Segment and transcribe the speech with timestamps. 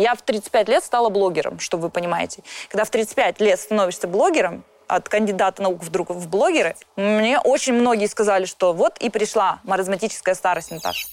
[0.00, 2.42] Я в 35 лет стала блогером, чтобы вы понимаете.
[2.70, 8.06] Когда в 35 лет становишься блогером, от кандидата наук вдруг в блогеры, мне очень многие
[8.06, 11.06] сказали, что вот и пришла маразматическая старость, Наташа.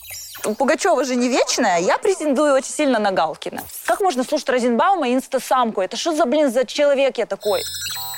[0.58, 3.62] Пугачева же не вечная, я претендую очень сильно на Галкина.
[3.86, 5.82] Как можно слушать Розенбаума и инстасамку?
[5.82, 7.64] Это что за, блин, за человек я такой?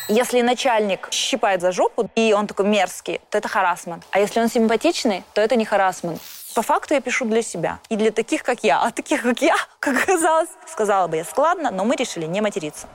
[0.08, 4.04] Если начальник щипает за жопу, и он такой мерзкий, то это харасмент.
[4.12, 6.22] А если он симпатичный, то это не харасмент.
[6.56, 7.80] По факту я пишу для себя.
[7.90, 8.82] И для таких, как я.
[8.82, 12.88] А таких, как я, как оказалось, сказала бы я складно, но мы решили не материться.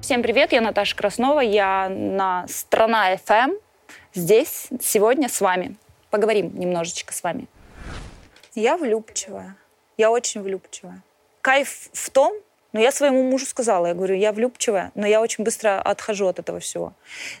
[0.00, 3.58] Всем привет, я Наташа Краснова, я на Страна FM.
[4.12, 5.76] Здесь сегодня с вами.
[6.10, 7.46] Поговорим немножечко с вами.
[8.54, 9.56] Я влюбчивая.
[9.96, 11.02] Я очень влюбчивая.
[11.44, 12.32] Кайф в том,
[12.72, 16.38] но я своему мужу сказала, я говорю, я влюбчивая, но я очень быстро отхожу от
[16.38, 16.94] этого всего.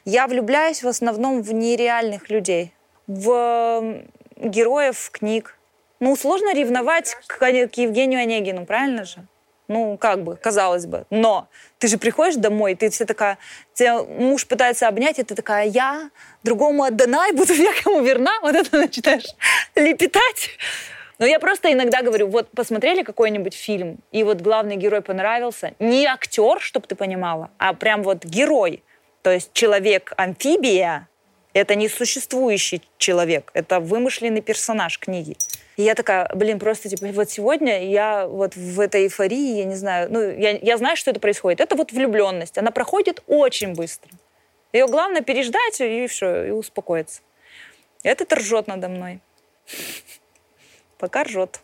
[0.04, 2.74] Я влюбляюсь в основном в нереальных людей,
[3.06, 4.04] в
[4.36, 5.56] героев книг.
[6.00, 9.26] Ну, сложно ревновать к, Евгению Онегину, правильно же?
[9.68, 11.06] Ну, как бы, казалось бы.
[11.08, 13.38] Но ты же приходишь домой, ты вся такая,
[13.72, 16.10] тебя муж пытается обнять, и ты такая, я
[16.42, 18.38] другому отдана и буду векому верна.
[18.42, 19.34] Вот это начинаешь
[19.74, 20.50] лепетать.
[21.18, 25.74] Но я просто иногда говорю, вот посмотрели какой-нибудь фильм, и вот главный герой понравился.
[25.78, 28.82] Не актер, чтобы ты понимала, а прям вот герой.
[29.22, 31.08] То есть человек-амфибия—
[31.52, 35.36] это не существующий человек, это вымышленный персонаж книги.
[35.76, 39.74] И я такая, блин, просто типа вот сегодня я вот в этой эйфории, я не
[39.74, 41.60] знаю, ну я, я знаю, что это происходит.
[41.60, 42.58] Это вот влюбленность.
[42.58, 44.10] Она проходит очень быстро.
[44.72, 47.22] Ее главное переждать и все, и успокоиться.
[48.02, 49.20] Этот ржет надо мной.
[50.98, 51.60] Пока ржет.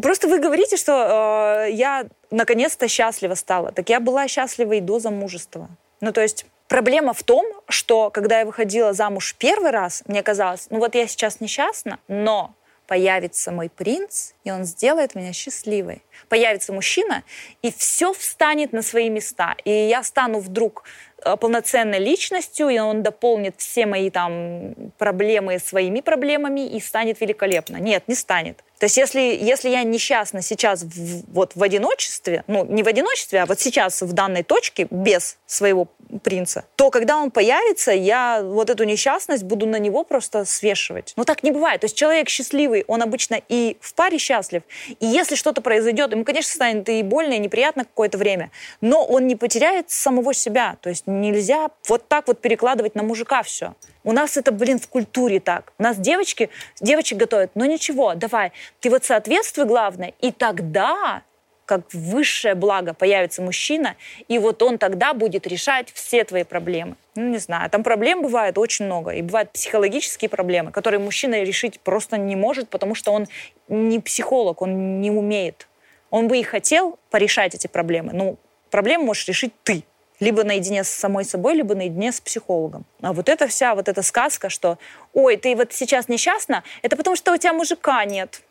[0.00, 3.72] Просто вы говорите, что э, я наконец-то счастлива стала.
[3.72, 5.68] Так я была счастлива и до замужества.
[6.00, 10.66] Ну, то есть проблема в том, что когда я выходила замуж первый раз, мне казалось,
[10.70, 12.54] ну вот я сейчас несчастна, но
[12.86, 16.02] появится мой принц, и он сделает меня счастливой.
[16.28, 17.24] Появится мужчина,
[17.62, 19.56] и все встанет на свои места.
[19.64, 20.84] И я стану вдруг
[21.24, 27.78] э, полноценной личностью, и он дополнит все мои там проблемы своими проблемами и станет великолепно.
[27.78, 28.62] Нет, не станет.
[28.78, 33.42] То есть если, если я несчастна сейчас в, вот в одиночестве, ну не в одиночестве,
[33.42, 35.88] а вот сейчас в данной точке без своего
[36.22, 41.14] принца, то когда он появится, я вот эту несчастность буду на него просто свешивать.
[41.16, 41.80] Но так не бывает.
[41.80, 44.62] То есть человек счастливый, он обычно и в паре счастлив,
[45.00, 48.50] и если что-то произойдет, ему, конечно, станет и больно, и неприятно какое-то время,
[48.80, 50.76] но он не потеряет самого себя.
[50.80, 53.74] То есть нельзя вот так вот перекладывать на мужика все.
[54.06, 55.72] У нас это, блин, в культуре так.
[55.80, 56.48] У нас девочки,
[56.80, 57.50] девочек готовят.
[57.56, 61.22] Но ничего, давай, ты вот соответствуй, главное, и тогда
[61.64, 63.96] как высшее благо появится мужчина,
[64.28, 66.94] и вот он тогда будет решать все твои проблемы.
[67.16, 71.80] Ну, не знаю, там проблем бывает очень много, и бывают психологические проблемы, которые мужчина решить
[71.80, 73.26] просто не может, потому что он
[73.66, 75.66] не психолог, он не умеет.
[76.10, 78.36] Он бы и хотел порешать эти проблемы, но
[78.70, 79.82] проблемы можешь решить ты
[80.20, 82.84] либо наедине с самой собой, либо наедине с психологом.
[83.00, 84.78] А вот эта вся вот эта сказка, что
[85.12, 88.42] «Ой, ты вот сейчас несчастна, это потому что у тебя мужика нет».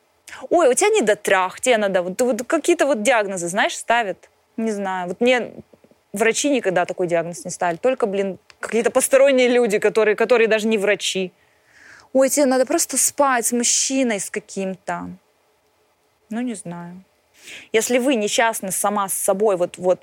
[0.49, 4.29] «Ой, у тебя недотрах, тебе надо...» вот, вот Какие-то вот диагнозы, знаешь, ставят.
[4.57, 5.09] Не знаю.
[5.09, 5.51] Вот мне
[6.13, 7.77] врачи никогда такой диагноз не ставили.
[7.77, 11.31] Только, блин, какие-то посторонние люди, которые, которые даже не врачи.
[12.13, 15.09] Ой, тебе надо просто спать с мужчиной с каким-то.
[16.29, 17.03] Ну, не знаю.
[17.73, 20.01] Если вы несчастны сама с собой, вот, вот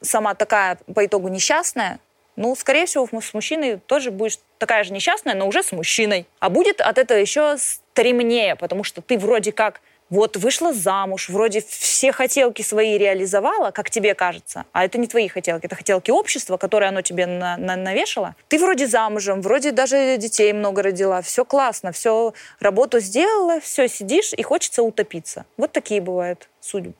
[0.00, 1.98] сама такая по итогу несчастная,
[2.36, 6.26] ну, скорее всего, с мужчиной тоже будешь такая же несчастная, но уже с мужчиной.
[6.38, 11.62] А будет от этого еще стремнее, потому что ты вроде как вот вышла замуж, вроде
[11.66, 16.58] все хотелки свои реализовала, как тебе кажется, а это не твои хотелки, это хотелки общества,
[16.58, 18.36] которое оно тебе на, на, навешало.
[18.48, 24.32] Ты вроде замужем, вроде даже детей много родила, все классно, все работу сделала, все сидишь
[24.32, 25.44] и хочется утопиться.
[25.56, 26.94] Вот такие бывают судьбы.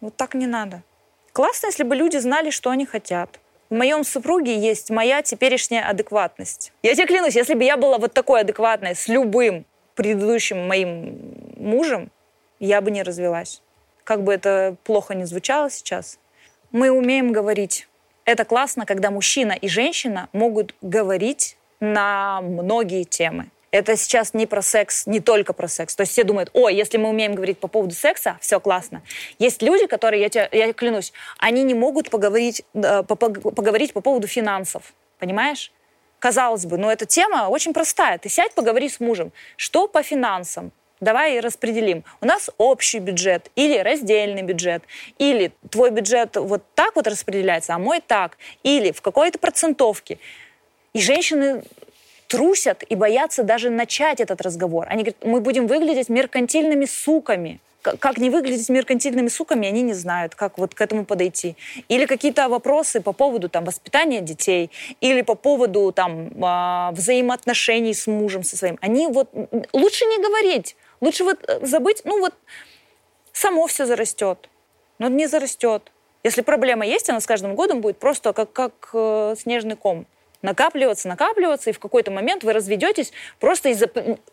[0.00, 0.82] Вот так не надо.
[1.32, 3.40] Классно, если бы люди знали, что они хотят.
[3.70, 6.72] В моем супруге есть моя теперешняя адекватность.
[6.82, 9.64] Я тебе клянусь, если бы я была вот такой адекватной с любым
[9.94, 11.18] предыдущим моим
[11.56, 12.10] мужем,
[12.60, 13.62] я бы не развелась.
[14.04, 16.18] Как бы это плохо ни звучало сейчас.
[16.70, 17.88] Мы умеем говорить.
[18.26, 24.62] Это классно, когда мужчина и женщина могут говорить на многие темы это сейчас не про
[24.62, 25.96] секс, не только про секс.
[25.96, 29.02] То есть все думают, ой, если мы умеем говорить по поводу секса, все классно.
[29.38, 34.28] Есть люди, которые, я, тебе, я клянусь, они не могут поговорить, э, поговорить по поводу
[34.28, 34.92] финансов.
[35.18, 35.72] Понимаешь?
[36.18, 38.18] Казалось бы, но эта тема очень простая.
[38.18, 39.32] Ты сядь, поговори с мужем.
[39.56, 40.70] Что по финансам?
[41.00, 42.04] давай распределим.
[42.20, 44.84] У нас общий бюджет или раздельный бюджет,
[45.18, 50.18] или твой бюджет вот так вот распределяется, а мой так, или в какой-то процентовке.
[50.92, 51.64] И женщины
[52.32, 54.86] трусят и боятся даже начать этот разговор.
[54.88, 60.36] Они говорят, мы будем выглядеть меркантильными суками как не выглядеть меркантильными суками, они не знают,
[60.36, 61.56] как вот к этому подойти.
[61.88, 64.70] Или какие-то вопросы по поводу там, воспитания детей,
[65.00, 68.78] или по поводу там, а, взаимоотношений с мужем, со своим.
[68.80, 69.30] Они вот...
[69.72, 72.34] Лучше не говорить, лучше вот э, забыть, ну вот
[73.32, 74.48] само все зарастет.
[75.00, 75.90] Но не зарастет.
[76.22, 80.06] Если проблема есть, она с каждым годом будет просто как, как э, снежный ком
[80.42, 83.88] накапливаться, накапливаться, и в какой-то момент вы разведетесь просто из-за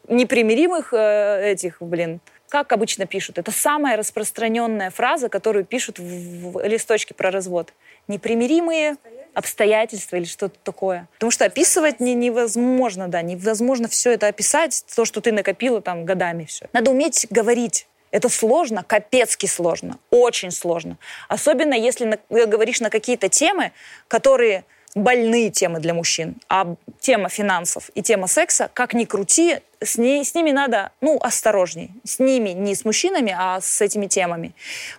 [0.08, 2.20] непримиримых э, этих, блин,
[2.50, 7.74] как обычно пишут, это самая распространенная фраза, которую пишут в, в листочке про развод.
[8.08, 8.98] Непримиримые
[9.36, 11.08] обстоятельства или что-то такое.
[11.14, 16.06] Потому что описывать не, невозможно, да, невозможно все это описать, то, что ты накопила там
[16.06, 16.68] годами все.
[16.74, 17.88] Надо уметь говорить.
[18.12, 20.98] Это сложно, капецки сложно, очень сложно.
[21.28, 23.72] Особенно если на, говоришь на какие-то темы,
[24.08, 24.66] которые
[24.96, 26.36] больные темы для мужчин.
[26.50, 31.20] А тема финансов и тема секса, как ни крути, с, ней, с ними надо, ну,
[31.22, 31.92] осторожней.
[32.04, 34.54] С ними, не с мужчинами, а с этими темами.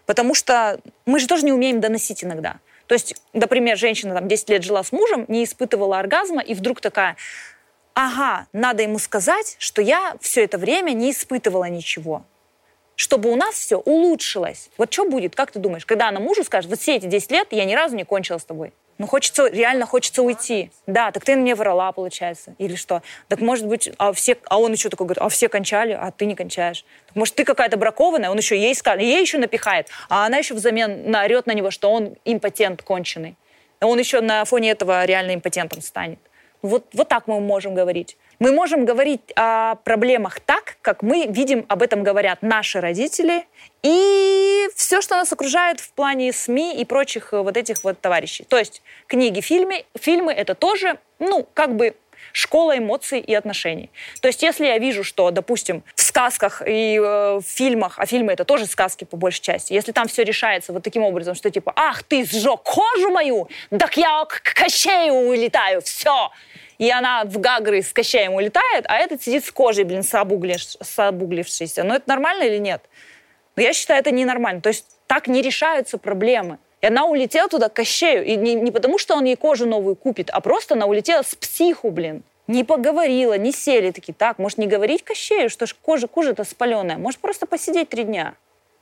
[0.06, 2.56] Потому что мы же тоже не умеем доносить иногда.
[2.86, 6.80] То есть, например, женщина там 10 лет жила с мужем, не испытывала оргазма, и вдруг
[6.80, 7.16] такая,
[7.94, 12.24] ага, надо ему сказать, что я все это время не испытывала ничего
[13.00, 14.68] чтобы у нас все улучшилось.
[14.76, 17.48] Вот что будет, как ты думаешь, когда она мужу скажет, вот все эти 10 лет
[17.50, 18.74] я ни разу не кончила с тобой.
[19.00, 20.70] Ну, хочется, реально хочется уйти.
[20.86, 22.54] Да, так ты мне врала, получается.
[22.58, 23.00] Или что?
[23.28, 26.26] Так может быть, а, все, а он еще такой говорит, а все кончали, а ты
[26.26, 26.84] не кончаешь.
[27.06, 30.52] Так, может, ты какая-то бракованная, он еще ей скажет, ей еще напихает, а она еще
[30.52, 33.36] взамен орет на него, что он импотент конченый.
[33.80, 36.18] Он еще на фоне этого реально импотентом станет.
[36.60, 38.18] Вот, вот так мы можем говорить.
[38.40, 43.44] Мы можем говорить о проблемах так, как мы видим, об этом говорят наши родители
[43.82, 48.44] и все, что нас окружает в плане СМИ и прочих вот этих вот товарищей.
[48.48, 51.94] То есть книги, фильмы, фильмы это тоже, ну, как бы
[52.32, 53.90] школа эмоций и отношений.
[54.20, 58.32] То есть если я вижу, что, допустим, в сказках и э, в фильмах, а фильмы
[58.32, 61.72] это тоже сказки по большей части, если там все решается вот таким образом, что типа,
[61.76, 63.48] ах, ты сжег кожу мою,
[63.78, 66.30] так я к Кощею улетаю, все,
[66.80, 70.78] и она в Гагры с Кощаем улетает, а этот сидит с кожей, блин, с, обуглиш,
[70.80, 71.84] с обуглившейся.
[71.84, 72.82] Но это нормально или нет?
[73.56, 74.62] Я считаю, это ненормально.
[74.62, 76.58] То есть так не решаются проблемы.
[76.80, 78.24] И она улетела туда к Кощею.
[78.24, 81.34] И не, не потому, что он ей кожу новую купит, а просто она улетела с
[81.34, 82.22] психу, блин.
[82.46, 84.14] Не поговорила, не сели такие.
[84.14, 86.98] Так, может, не говорить Кощею, что ж кожа, кожа-то спаленая.
[86.98, 88.34] Может, просто посидеть три дня.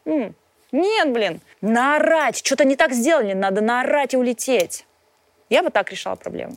[0.05, 0.35] М-м.
[0.73, 1.41] Нет, блин.
[1.61, 2.45] Наорать.
[2.45, 3.33] Что-то не так сделали.
[3.33, 4.87] Надо наорать и улететь.
[5.51, 6.55] Я бы так решала проблему.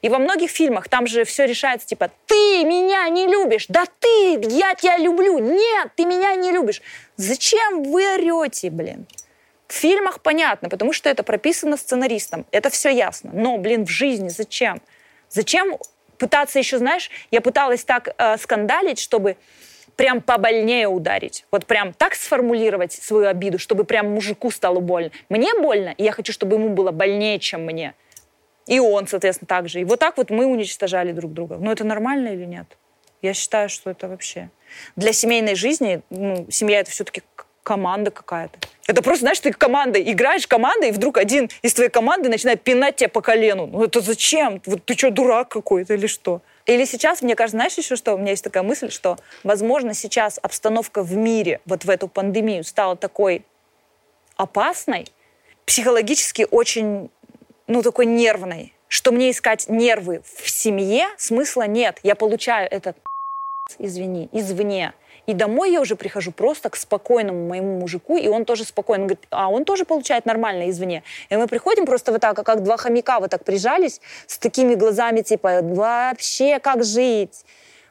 [0.00, 4.38] И во многих фильмах там же все решается типа «ты меня не любишь», «да ты,
[4.48, 6.80] я тебя люблю», «нет, ты меня не любишь».
[7.16, 9.06] Зачем вы орете, блин?
[9.68, 12.46] В фильмах понятно, потому что это прописано сценаристом.
[12.52, 13.30] Это все ясно.
[13.32, 14.80] Но, блин, в жизни зачем?
[15.28, 15.76] Зачем
[16.18, 19.36] пытаться еще, знаешь, я пыталась так э, скандалить, чтобы
[19.96, 21.46] прям побольнее ударить.
[21.50, 25.10] Вот прям так сформулировать свою обиду, чтобы прям мужику стало больно.
[25.28, 27.94] Мне больно, и я хочу, чтобы ему было больнее, чем мне.
[28.66, 29.80] И он, соответственно, также.
[29.80, 31.56] И вот так вот мы уничтожали друг друга.
[31.56, 32.66] Но это нормально или нет?
[33.22, 34.50] Я считаю, что это вообще...
[34.96, 37.22] Для семейной жизни, ну, семья это все-таки
[37.66, 38.56] команда какая-то.
[38.86, 42.94] Это просто, знаешь, ты команда играешь командой, и вдруг один из твоей команды начинает пинать
[42.94, 43.66] тебя по колену.
[43.66, 44.62] Ну это зачем?
[44.66, 46.42] Вот ты что, дурак какой-то или что?
[46.66, 48.14] Или сейчас, мне кажется, знаешь еще что?
[48.14, 52.62] У меня есть такая мысль, что, возможно, сейчас обстановка в мире вот в эту пандемию
[52.62, 53.44] стала такой
[54.36, 55.06] опасной,
[55.64, 57.10] психологически очень
[57.66, 61.98] ну, такой нервной, что мне искать нервы в семье, смысла нет.
[62.04, 62.96] Я получаю этот
[63.80, 64.92] извини, извне.
[65.26, 69.08] И домой я уже прихожу просто к спокойному моему мужику, и он тоже спокойно он
[69.08, 71.02] говорит, а он тоже получает нормально извне.
[71.28, 75.22] И мы приходим просто вот так, как два хомяка вот так прижались, с такими глазами,
[75.22, 77.44] типа, вообще как жить?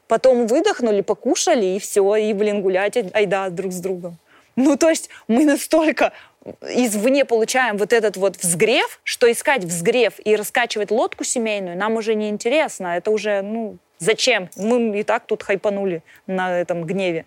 [0.08, 4.18] Потом выдохнули, покушали, и все, и, блин, гулять, айда, друг с другом.
[4.56, 6.14] Ну, то есть мы настолько
[6.62, 12.16] извне получаем вот этот вот взгрев, что искать взгрев и раскачивать лодку семейную нам уже
[12.16, 12.98] не интересно.
[12.98, 14.50] Это уже, ну, зачем?
[14.56, 17.26] Мы и так тут хайпанули на этом гневе.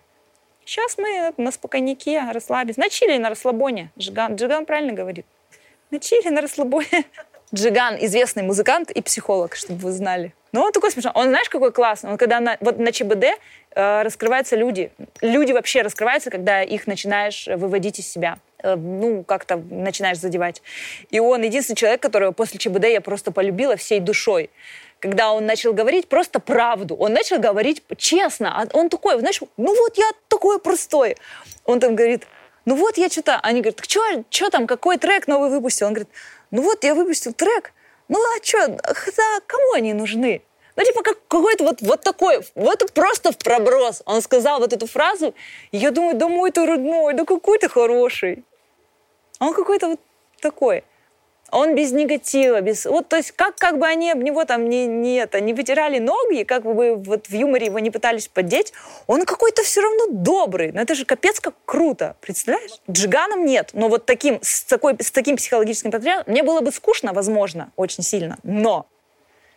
[0.65, 2.77] Сейчас мы на спокойнике расслабились.
[2.77, 3.91] На чили на расслабоне.
[3.97, 5.25] Джиган, Джиган правильно говорит.
[5.89, 7.05] На чили на расслабоне.
[7.53, 10.33] Джиган известный музыкант и психолог, чтобы вы знали.
[10.51, 11.13] Ну, он такой смешной.
[11.15, 12.11] Он, знаешь, какой классный?
[12.11, 14.91] Он когда на, вот на ЧБД э, раскрываются люди.
[15.21, 18.37] Люди вообще раскрываются, когда их начинаешь выводить из себя.
[18.61, 20.61] Э, ну, как-то начинаешь задевать.
[21.09, 24.49] И он единственный человек, которого после ЧБД я просто полюбила всей душой.
[24.99, 26.93] когда он начал говорить просто правду.
[26.95, 28.61] Он начал говорить честно.
[28.61, 31.15] А он такой, знаешь, ну вот я такой простой.
[31.63, 32.27] Он там говорит,
[32.65, 33.39] ну вот я что-то...
[33.41, 35.87] Они говорят, что, что там, какой трек новый выпустил?
[35.87, 36.09] Он говорит,
[36.51, 37.71] ну вот я выпустил трек,
[38.09, 38.77] ну а что,
[39.47, 40.41] кому они нужны?
[40.75, 44.01] Ну, типа, как, какой-то вот, вот такой, вот просто в проброс.
[44.05, 45.33] Он сказал вот эту фразу,
[45.71, 48.45] и я думаю, да мой ты родной, да какой ты хороший.
[49.39, 49.99] Он какой-то вот
[50.41, 50.83] такой.
[51.51, 52.85] Он без негатива, без...
[52.85, 55.97] Вот, то есть, как, как бы они об него там не, не, это, не вытирали
[55.97, 58.71] ноги, как бы вот в юморе его не пытались поддеть,
[59.07, 60.71] он какой-то все равно добрый.
[60.71, 62.79] Но это же капец как круто, представляешь?
[62.89, 67.13] Джиганом нет, но вот таким, с, такой, с таким психологическим патриотом мне было бы скучно,
[67.13, 68.85] возможно, очень сильно, но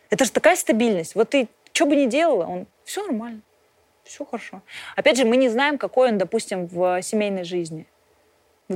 [0.08, 1.14] это же такая стабильность.
[1.14, 3.42] Вот ты что бы ни делала, он все нормально,
[4.04, 4.62] все хорошо.
[4.96, 7.86] Опять же, мы не знаем, какой он, допустим, в семейной жизни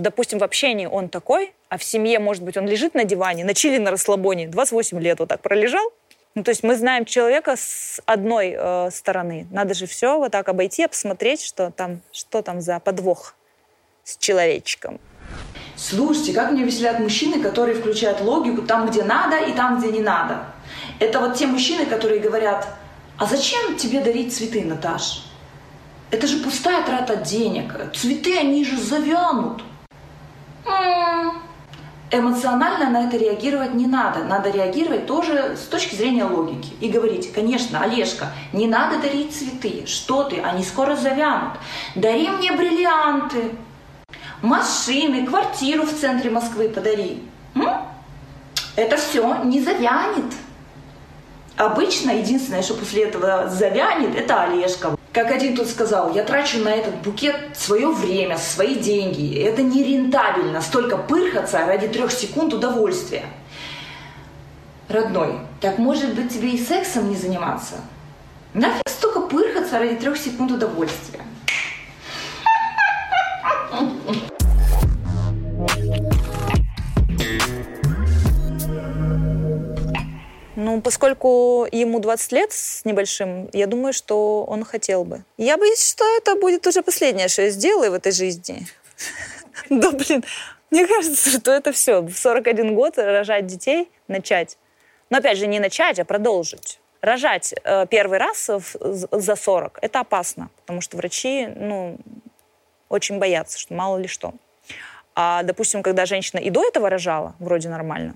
[0.00, 3.54] допустим, в общении он такой, а в семье, может быть, он лежит на диване, на
[3.54, 5.92] чили на расслабоне, 28 лет вот так пролежал.
[6.34, 9.46] Ну, то есть мы знаем человека с одной э, стороны.
[9.50, 13.34] Надо же все вот так обойти, посмотреть, что там, что там за подвох
[14.04, 15.00] с человечком.
[15.76, 20.00] Слушайте, как мне веселят мужчины, которые включают логику там, где надо и там, где не
[20.00, 20.44] надо.
[21.00, 22.66] Это вот те мужчины, которые говорят,
[23.18, 25.24] а зачем тебе дарить цветы, Наташ?
[26.10, 27.92] Это же пустая трата денег.
[27.94, 29.62] Цветы, они же завянут.
[32.12, 34.24] Эмоционально на это реагировать не надо.
[34.24, 36.72] Надо реагировать тоже с точки зрения логики.
[36.80, 39.86] И говорить, конечно, Олежка, не надо дарить цветы.
[39.86, 41.54] Что ты, они скоро завянут.
[41.96, 43.50] Дари мне бриллианты,
[44.40, 47.22] машины, квартиру в центре Москвы подари.
[47.54, 47.68] М?
[48.76, 50.32] Это все не завянет.
[51.56, 54.96] Обычно единственное, что после этого завянет, это Олежка.
[55.12, 59.42] Как один тут сказал, я трачу на этот букет свое время, свои деньги.
[59.42, 63.24] Это не рентабельно, столько пырхаться ради трех секунд удовольствия.
[64.88, 67.76] Родной, так может быть тебе и сексом не заниматься?
[68.52, 71.25] Нафиг столько пырхаться ради трех секунд удовольствия?
[80.66, 85.22] Ну, поскольку ему 20 лет с небольшим, я думаю, что он хотел бы.
[85.36, 88.66] Я боюсь, что это будет уже последнее, что я сделаю в этой жизни.
[89.70, 90.24] Да, блин,
[90.70, 92.00] мне кажется, что это все.
[92.00, 94.58] В 41 год рожать детей, начать.
[95.08, 96.80] Но опять же, не начать, а продолжить.
[97.00, 101.96] Рожать э, первый раз за 40– это опасно, потому что врачи, ну,
[102.88, 104.34] очень боятся, что мало ли что.
[105.14, 108.14] А, допустим, когда женщина и до этого рожала, вроде нормально,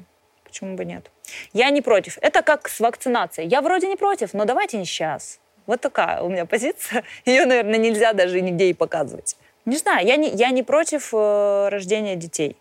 [0.50, 1.10] почему бы нет?
[1.52, 2.18] Я не против.
[2.20, 3.48] Это как с вакцинацией.
[3.48, 5.40] Я вроде не против, но давайте не сейчас.
[5.66, 7.04] Вот такая у меня позиция.
[7.24, 9.36] Ее, наверное, нельзя даже нигде и показывать.
[9.64, 12.56] Не знаю, я не, я не против э, рождения детей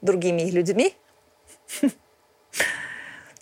[0.00, 0.94] другими людьми.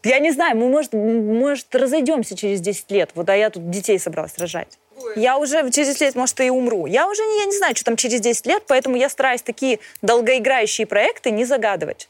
[0.05, 3.11] Я не знаю, мы, может, может, разойдемся через 10 лет.
[3.15, 4.77] Вот, а я тут детей собралась рожать.
[5.15, 6.87] Я уже через 10 лет, может, и умру.
[6.87, 9.79] Я уже не, я не знаю, что там через 10 лет, поэтому я стараюсь такие
[10.01, 12.09] долгоиграющие проекты не загадывать.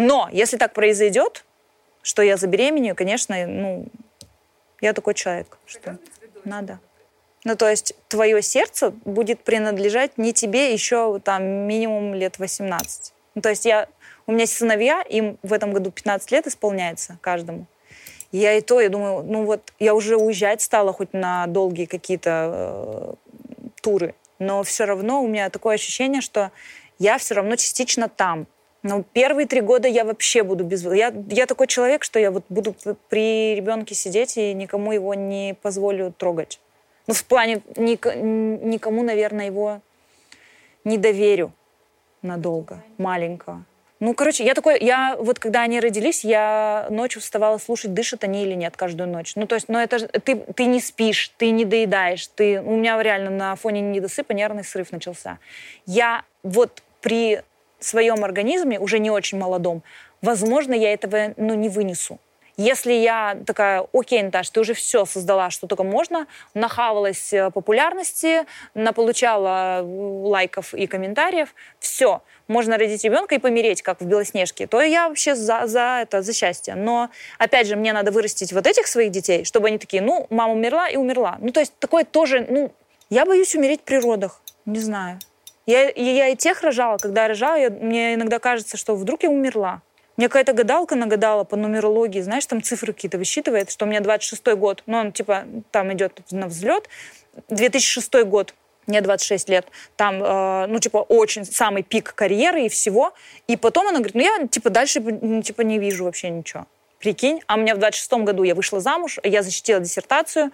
[0.00, 1.44] Но если так произойдет,
[2.02, 3.86] что я забеременею, конечно, ну,
[4.80, 5.98] я такой человек, что
[6.44, 6.78] надо.
[7.42, 13.12] Ну, то есть твое сердце будет принадлежать не тебе еще там минимум лет 18.
[13.34, 13.88] Ну, то есть я,
[14.28, 17.66] у меня сыновья, им в этом году 15 лет исполняется каждому.
[18.30, 22.52] Я и то, я думаю, ну вот я уже уезжать стала хоть на долгие какие-то
[22.52, 23.14] э,
[23.82, 26.52] туры, но все равно у меня такое ощущение, что
[27.00, 28.46] я все равно частично там.
[28.82, 30.84] Ну, первые три года я вообще буду без...
[30.84, 32.76] Я, я такой человек, что я вот буду
[33.08, 36.60] при ребенке сидеть и никому его не позволю трогать.
[37.08, 39.80] Ну, в плане ник, никому, наверное, его
[40.84, 41.52] не доверю
[42.22, 43.64] надолго, маленького.
[44.00, 48.44] Ну, короче, я такой, я вот когда они родились, я ночью вставала слушать, дышат они
[48.44, 49.32] или нет каждую ночь.
[49.34, 53.02] Ну, то есть, ну, это ты, ты не спишь, ты не доедаешь, ты, у меня
[53.02, 55.38] реально на фоне недосыпа нервный срыв начался.
[55.84, 57.42] Я вот при
[57.80, 59.82] своем организме, уже не очень молодом,
[60.22, 62.18] возможно, я этого ну, не вынесу.
[62.60, 68.46] Если я такая, окей, Наташ, ты уже все создала, что только можно, нахавалась э, популярности,
[68.74, 74.82] наполучала э, лайков и комментариев, все, можно родить ребенка и помереть, как в Белоснежке, то
[74.82, 76.74] я вообще за, за это, за счастье.
[76.74, 80.52] Но, опять же, мне надо вырастить вот этих своих детей, чтобы они такие, ну, мама
[80.52, 81.38] умерла и умерла.
[81.40, 82.72] Ну, то есть такое тоже, ну,
[83.08, 85.20] я боюсь умереть при родах, не знаю.
[85.68, 89.28] Я, я и тех рожала, когда я рожала, я, мне иногда кажется, что вдруг я
[89.28, 89.82] умерла.
[90.16, 94.56] Мне какая-то гадалка нагадала по нумерологии, знаешь, там цифры какие-то высчитывает, что у меня 26-й
[94.56, 96.88] год, ну, он типа там идет на взлет.
[97.50, 98.54] 2006 год,
[98.86, 103.12] мне 26 лет, там, э, ну, типа, очень самый пик карьеры и всего.
[103.46, 106.66] И потом она говорит, ну, я, типа, дальше, ну, типа, не вижу вообще ничего.
[106.98, 110.50] Прикинь, а у меня в 26-м году я вышла замуж, я защитила диссертацию,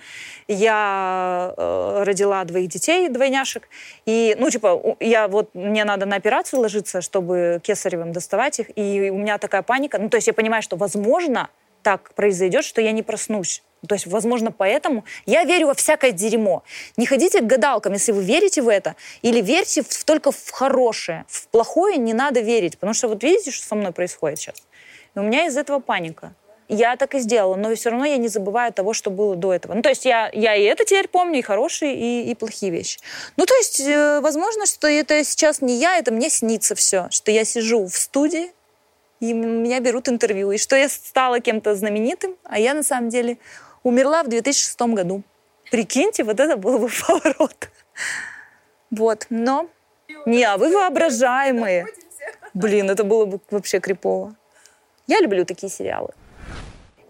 [0.47, 3.67] я э, родила двоих детей, двойняшек,
[4.05, 9.11] и, ну, типа, я вот, мне надо на операцию ложиться, чтобы кесаревым доставать их, и
[9.11, 11.49] у меня такая паника, ну, то есть я понимаю, что, возможно,
[11.83, 13.63] так произойдет, что я не проснусь.
[13.87, 16.63] То есть, возможно, поэтому я верю во всякое дерьмо.
[16.97, 21.27] Не ходите к гадалкам, если вы верите в это, или верьте в, только в хорошее.
[21.29, 24.63] В плохое не надо верить, потому что вот видите, что со мной происходит сейчас?
[25.15, 26.35] И у меня из этого паника.
[26.69, 29.75] Я так и сделала, но все равно я не забываю того, что было до этого.
[29.75, 32.99] Ну, то есть я, я и это теперь помню, и хорошие, и, и плохие вещи.
[33.37, 37.31] Ну, то есть, э, возможно, что это сейчас не я, это мне снится все, что
[37.31, 38.51] я сижу в студии,
[39.21, 43.37] и меня берут интервью, и что я стала кем-то знаменитым, а я на самом деле
[43.83, 45.23] умерла в 2006 году.
[45.71, 47.69] Прикиньте, вот это был бы поворот.
[48.91, 49.69] Вот, но...
[50.27, 51.87] Не, а вы воображаемые.
[52.55, 54.35] Блин, это было бы вообще крипово.
[55.07, 56.11] Я люблю такие сериалы.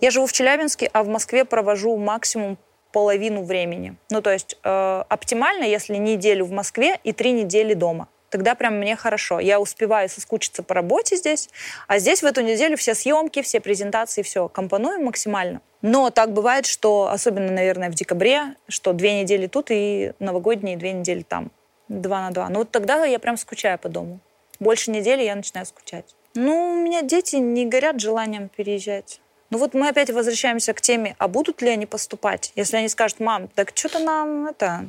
[0.00, 2.58] Я живу в Челябинске, а в Москве провожу максимум
[2.92, 3.96] половину времени.
[4.10, 8.08] Ну, то есть э, оптимально, если неделю в Москве и три недели дома.
[8.30, 9.38] Тогда прям мне хорошо.
[9.38, 11.48] Я успеваю соскучиться по работе здесь,
[11.86, 15.60] а здесь в эту неделю все съемки, все презентации, все компонуем максимально.
[15.82, 20.92] Но так бывает, что, особенно, наверное, в декабре, что две недели тут и новогодние две
[20.92, 21.52] недели там.
[21.88, 22.48] Два на два.
[22.48, 24.18] Ну вот тогда я прям скучаю по дому.
[24.58, 26.14] Больше недели я начинаю скучать.
[26.34, 29.20] Ну, у меня дети не горят желанием переезжать.
[29.50, 32.52] Ну вот мы опять возвращаемся к теме, а будут ли они поступать?
[32.56, 34.86] Если они скажут, мам, так что-то нам это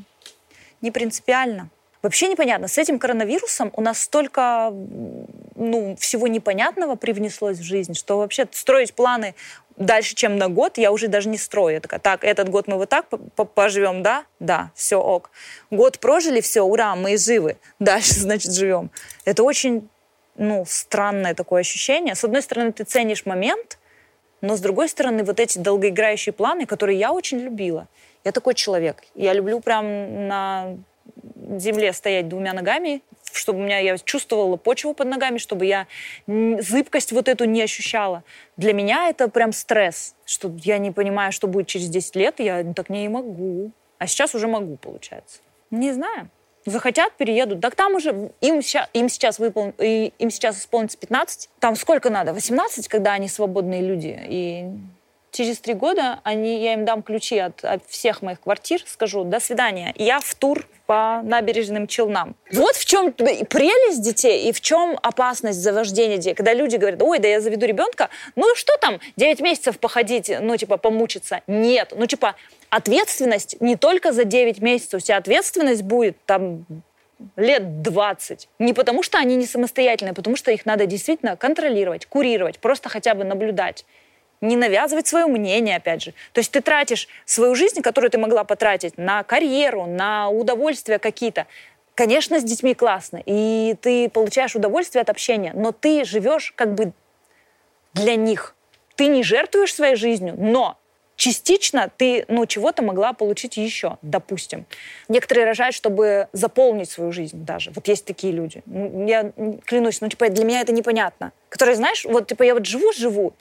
[0.82, 1.70] не принципиально.
[2.02, 2.68] Вообще непонятно.
[2.68, 4.72] С этим коронавирусом у нас столько
[5.56, 9.36] ну, всего непонятного привнеслось в жизнь, что вообще строить планы
[9.76, 11.76] дальше, чем на год, я уже даже не строю.
[11.76, 13.08] Я такая, так, этот год мы вот так
[13.56, 14.26] поживем, да?
[14.40, 15.32] Да, все, ок.
[15.72, 17.58] Год прожили, все, ура, мы живы.
[17.80, 18.90] Дальше, значит, живем.
[19.26, 19.90] Это очень
[20.38, 22.16] ну, странное такое ощущение.
[22.16, 23.80] С одной стороны, ты ценишь момент,
[24.42, 27.88] но с другой стороны, вот эти долгоиграющие планы, которые я очень любила.
[28.24, 29.04] Я такой человек.
[29.16, 30.78] Я люблю прям на
[31.58, 33.02] земле стоять двумя ногами,
[33.32, 35.88] чтобы у меня я чувствовала почву под ногами, чтобы я
[36.28, 38.24] зыбкость вот эту не ощущала.
[38.58, 42.64] Для меня это прям стресс, что я не понимаю, что будет через 10 лет, я
[42.74, 43.72] так не могу.
[43.98, 45.40] А сейчас уже могу, получается.
[45.72, 46.30] Не знаю.
[46.66, 47.62] Захотят, переедут.
[47.62, 49.70] Так там уже им, сейчас, им, сейчас выпол...
[49.78, 51.50] им сейчас исполнится 15.
[51.60, 52.34] Там сколько надо?
[52.34, 54.20] 18, когда они свободные люди.
[54.28, 54.66] И
[55.36, 59.40] через три года они, я им дам ключи от, от всех моих квартир, скажу «до
[59.40, 59.94] свидания».
[59.98, 62.36] Я в тур по набережным Челнам.
[62.52, 66.36] Вот в чем прелесть детей и в чем опасность завождения детей.
[66.36, 70.56] Когда люди говорят, ой, да я заведу ребенка, ну что там, 9 месяцев походить, ну
[70.56, 71.42] типа помучиться.
[71.48, 72.36] Нет, ну типа
[72.70, 76.66] ответственность не только за 9 месяцев, у тебя ответственность будет там
[77.36, 78.48] лет 20.
[78.60, 82.90] Не потому, что они не самостоятельные, а потому что их надо действительно контролировать, курировать, просто
[82.90, 83.86] хотя бы наблюдать
[84.42, 86.14] не навязывать свое мнение, опять же.
[86.34, 91.48] То есть ты тратишь свою жизнь, которую ты могла потратить на карьеру, на удовольствия какие-то.
[91.96, 96.92] Конечно, с детьми классно, и ты получаешь удовольствие от общения, но ты живешь как бы
[97.94, 98.56] для них.
[98.96, 100.78] Ты не жертвуешь своей жизнью, но
[101.16, 104.66] частично ты, ну, чего-то могла получить еще, допустим.
[105.08, 107.72] Некоторые рожают, чтобы заполнить свою жизнь даже.
[107.72, 108.62] Вот есть такие люди.
[108.66, 109.32] Ну, я
[109.66, 111.32] клянусь, ну, типа, для меня это непонятно.
[111.50, 113.34] Которые, знаешь, вот, типа, я вот живу-живу,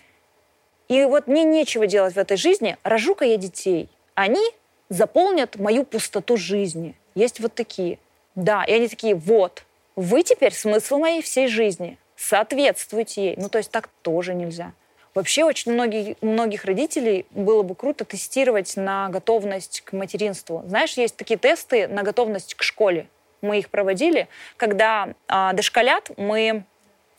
[0.89, 3.89] и вот мне нечего делать в этой жизни, рожу-ка я детей.
[4.15, 4.45] Они
[4.89, 6.95] заполнят мою пустоту жизни.
[7.15, 7.99] Есть вот такие.
[8.35, 9.65] Да, и они такие, вот,
[9.97, 11.99] вы теперь смысл моей всей жизни.
[12.17, 13.35] Соответствуйте ей.
[13.37, 14.73] Ну, то есть так тоже нельзя.
[15.15, 20.65] Вообще очень многие, многих родителей было бы круто тестировать на готовность к материнству.
[20.67, 23.07] Знаешь, есть такие тесты на готовность к школе.
[23.41, 26.65] Мы их проводили, когда а, дошколят мы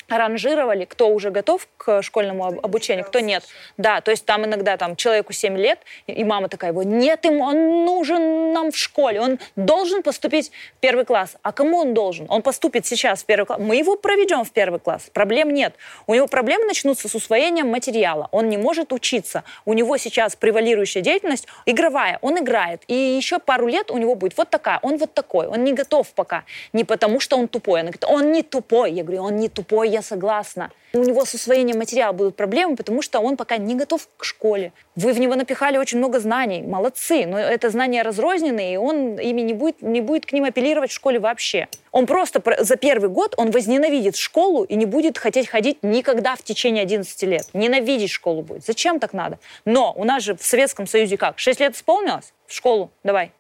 [0.08, 3.44] ранжировали, кто уже готов к школьному обучению, кто нет.
[3.78, 7.44] Да, то есть там иногда там человеку 7 лет, и мама такая его, нет, ему
[7.44, 11.38] он нужен нам в школе, он должен поступить в первый класс.
[11.42, 12.26] А кому он должен?
[12.30, 13.60] Он поступит сейчас в первый класс.
[13.60, 15.76] Мы его проведем в первый класс, проблем нет.
[16.08, 18.30] У него проблемы начнутся с усвоением материала.
[18.32, 19.44] Он не может учиться.
[19.66, 22.84] У него сейчас превалирующая деятельность игровая, он играет.
[22.88, 26.08] И еще пару лет у него будет вот такая, он вот такой, он не готов
[26.14, 26.44] пока.
[26.74, 27.82] Не потому, что он тупой.
[27.82, 28.92] Она говорит, он не тупой.
[28.92, 30.72] Я говорю, он не тупой, я согласна.
[30.94, 34.72] У него с усвоением материала будут проблемы, потому что он пока не готов к школе.
[34.96, 39.42] Вы в него напихали очень много знаний, молодцы, но это знания разрозненные, и он ими
[39.42, 41.68] не будет, не будет к ним апеллировать в школе вообще.
[41.92, 46.44] Он просто за первый год он возненавидит школу и не будет хотеть ходить никогда в
[46.44, 47.48] течение 11 лет.
[47.54, 48.66] Ненавидеть школу будет.
[48.66, 49.40] Зачем так надо?
[49.64, 51.40] Но у нас же в Советском Союзе как?
[51.40, 52.34] 6 лет исполнилось?
[52.48, 53.32] В школу, давай.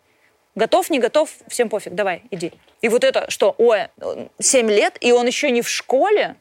[0.56, 2.54] Готов, не готов, всем пофиг, давай, иди.
[2.82, 3.88] И вот это, что, ой,
[4.40, 6.38] 7 лет, и он еще не в школе,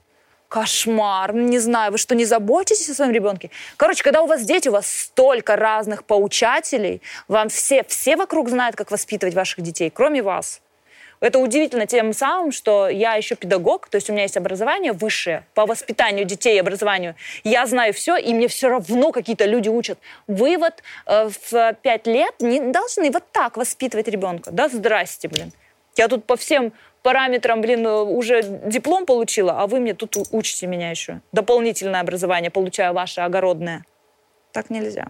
[0.55, 1.35] Кошмар.
[1.35, 3.51] Не знаю, вы что, не заботитесь о своем ребенке?
[3.77, 8.77] Короче, когда у вас дети, у вас столько разных поучателей, вам все, все вокруг знают,
[8.77, 10.61] как воспитывать ваших детей, кроме вас.
[11.19, 15.45] Это удивительно тем самым, что я еще педагог, то есть у меня есть образование высшее
[15.55, 17.17] по воспитанию детей и образованию.
[17.43, 19.99] Я знаю все, и мне все равно какие-то люди учат.
[20.29, 24.53] Вы вот э, в пять лет не должны вот так воспитывать ребенка.
[24.53, 25.51] Да, здрасте, блин.
[25.97, 26.73] Я тут по всем
[27.05, 31.21] параметрам, блин, уже диплом получила, а вы мне тут учите меня еще.
[31.33, 33.85] Дополнительное образование получаю ваше огородное.
[34.53, 35.09] Так нельзя.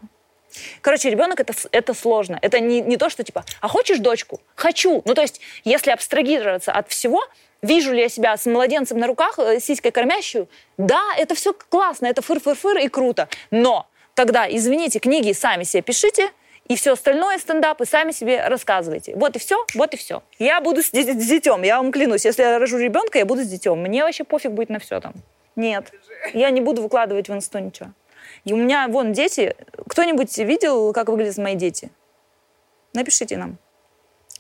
[0.81, 2.37] Короче, ребенок это, это сложно.
[2.43, 4.41] Это не, не то, что типа, а хочешь дочку?
[4.57, 5.03] Хочу.
[5.05, 7.23] Ну, то есть, если абстрагироваться от всего,
[7.63, 12.07] вижу ли я себя с младенцем на руках, э, сиськой кормящую, да, это все классно,
[12.07, 13.29] это фыр-фыр-фыр и круто.
[13.53, 16.31] Но тогда, извините, книги сами себе пишите,
[16.67, 19.15] и все остальное стендапы сами себе рассказывайте.
[19.17, 20.23] Вот и все, вот и все.
[20.39, 22.25] Я буду с, с, с детем, я вам клянусь.
[22.25, 23.79] Если я рожу ребенка, я буду с детем.
[23.81, 25.13] Мне вообще пофиг будет на все там.
[25.57, 25.93] Нет,
[26.33, 27.91] я не буду выкладывать в инсту ничего.
[28.45, 29.55] И у меня, вон, дети.
[29.89, 31.91] Кто-нибудь видел, как выглядят мои дети?
[32.93, 33.59] Напишите нам.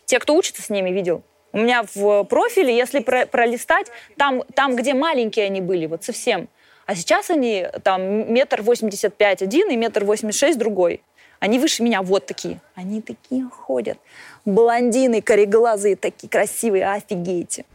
[0.07, 1.23] Те, кто учится с ними, видел.
[1.53, 6.49] У меня в профиле, если про пролистать, там, там, где маленькие они были, вот совсем.
[6.87, 11.01] А сейчас они там метр восемьдесят пять один и метр восемьдесят шесть другой.
[11.45, 12.59] Они выше меня вот такие.
[12.75, 13.99] Они такие ходят.
[14.47, 17.67] Блондины, кореглазые, такие красивые, офигеете.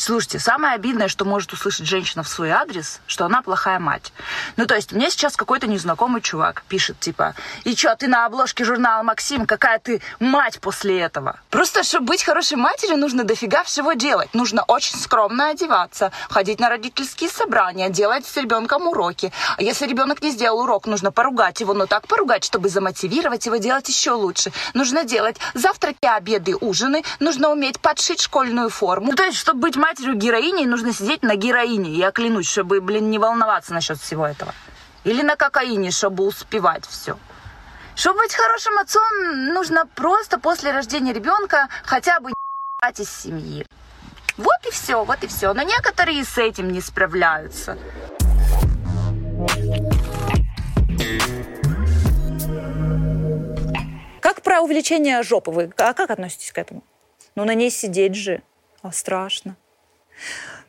[0.00, 4.14] Слушайте, самое обидное, что может услышать женщина в свой адрес, что она плохая мать.
[4.56, 7.34] Ну, то есть, мне сейчас какой-то незнакомый чувак пишет, типа,
[7.64, 11.38] и чё, ты на обложке журнала «Максим», какая ты мать после этого?
[11.50, 14.32] Просто, чтобы быть хорошей матерью, нужно дофига всего делать.
[14.32, 19.30] Нужно очень скромно одеваться, ходить на родительские собрания, делать с ребенком уроки.
[19.58, 23.56] А если ребенок не сделал урок, нужно поругать его, но так поругать, чтобы замотивировать его
[23.56, 24.50] делать еще лучше.
[24.72, 27.04] Нужно делать завтраки, обеды, ужины.
[27.18, 29.10] Нужно уметь подшить школьную форму.
[29.10, 33.10] Ну, то есть, чтобы быть матерью героини, нужно сидеть на героине, я клянусь, чтобы, блин,
[33.10, 34.54] не волноваться насчет всего этого.
[35.04, 37.18] Или на кокаине, чтобы успевать все.
[37.96, 39.02] Чтобы быть хорошим отцом,
[39.52, 43.66] нужно просто после рождения ребенка хотя бы не из семьи.
[44.36, 45.52] Вот и все, вот и все.
[45.52, 47.76] Но некоторые с этим не справляются.
[54.22, 55.72] Как про увеличение жопы вы?
[55.76, 56.82] А как относитесь к этому?
[57.34, 58.42] Ну, на ней сидеть же.
[58.82, 59.56] А страшно.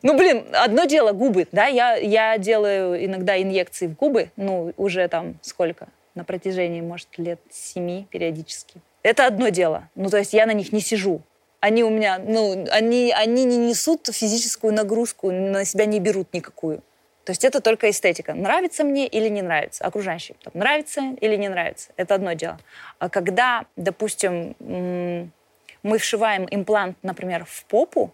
[0.02, 5.06] Ну, блин, одно дело губы, да, я, я делаю иногда инъекции в губы, ну, уже
[5.08, 5.88] там сколько?
[6.14, 8.80] На протяжении, может, лет семи периодически.
[9.02, 9.88] Это одно дело.
[9.94, 11.22] Ну, то есть я на них не сижу.
[11.60, 16.82] Они у меня, ну, они, они не несут физическую нагрузку, на себя не берут никакую.
[17.24, 18.34] То есть это только эстетика.
[18.34, 19.84] Нравится мне или не нравится?
[19.84, 20.34] Окружающим.
[20.42, 21.90] Там, нравится или не нравится?
[21.96, 22.58] Это одно дело.
[22.98, 28.12] А когда, допустим, мы вшиваем имплант, например, в попу,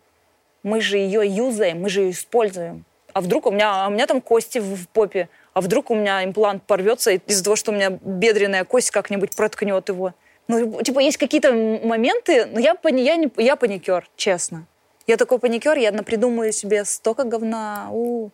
[0.62, 2.85] мы же ее юзаем, мы же ее используем.
[3.12, 6.25] А вдруг у меня, а у меня там кости в, попе, а вдруг у меня
[6.25, 10.14] имплант порвется из-за того, что у меня бедренная кость как-нибудь проткнет его.
[10.47, 14.66] Ну, типа, есть какие-то моменты, но я, пани, я, не, я паникер, честно.
[15.07, 17.88] Я такой паникер, я напридумываю себе столько говна.
[17.90, 18.31] У.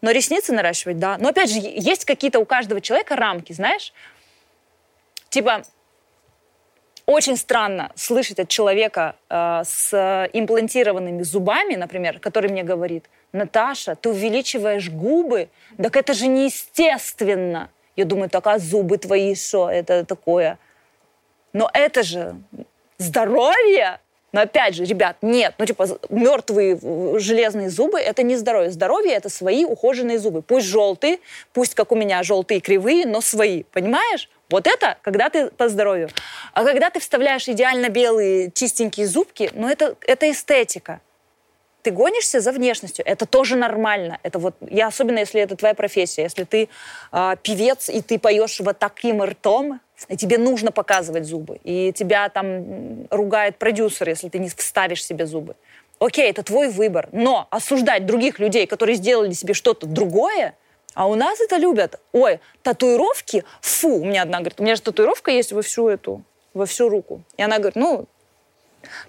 [0.00, 1.18] Но ресницы наращивать, да.
[1.18, 3.92] Но опять же, есть какие-то у каждого человека рамки, знаешь?
[5.28, 5.62] Типа,
[7.10, 14.10] очень странно слышать от человека э, с имплантированными зубами, например, который мне говорит, Наташа, ты
[14.10, 17.68] увеличиваешь губы, так это же неестественно.
[17.96, 20.58] Я думаю, так, а зубы твои что, это такое?
[21.52, 22.36] Но это же
[22.98, 24.00] здоровье.
[24.32, 26.78] Но опять же, ребят, нет, ну типа мертвые
[27.18, 28.70] железные зубы– это не здоровье.
[28.70, 30.42] Здоровье– это свои ухоженные зубы.
[30.42, 31.18] Пусть желтые,
[31.52, 34.28] пусть как у меня желтые кривые, но свои, понимаешь?
[34.48, 36.08] Вот это, когда ты по здоровью.
[36.52, 41.00] А когда ты вставляешь идеально белые чистенькие зубки, ну это, это эстетика.
[41.82, 44.18] Ты гонишься за внешностью, это тоже нормально.
[44.22, 46.68] Это вот, я особенно, если это твоя профессия, если ты
[47.10, 52.28] э, певец и ты поешь вот таким ртом, и тебе нужно показывать зубы, и тебя
[52.28, 55.56] там ругает продюсер, если ты не вставишь себе зубы.
[55.98, 60.54] Окей, это твой выбор, но осуждать других людей, которые сделали себе что-то другое,
[60.94, 62.00] а у нас это любят.
[62.12, 63.44] Ой, татуировки?
[63.60, 66.22] Фу, у меня одна говорит, у меня же татуировка есть во всю эту,
[66.54, 67.22] во всю руку.
[67.36, 68.06] И она говорит, ну,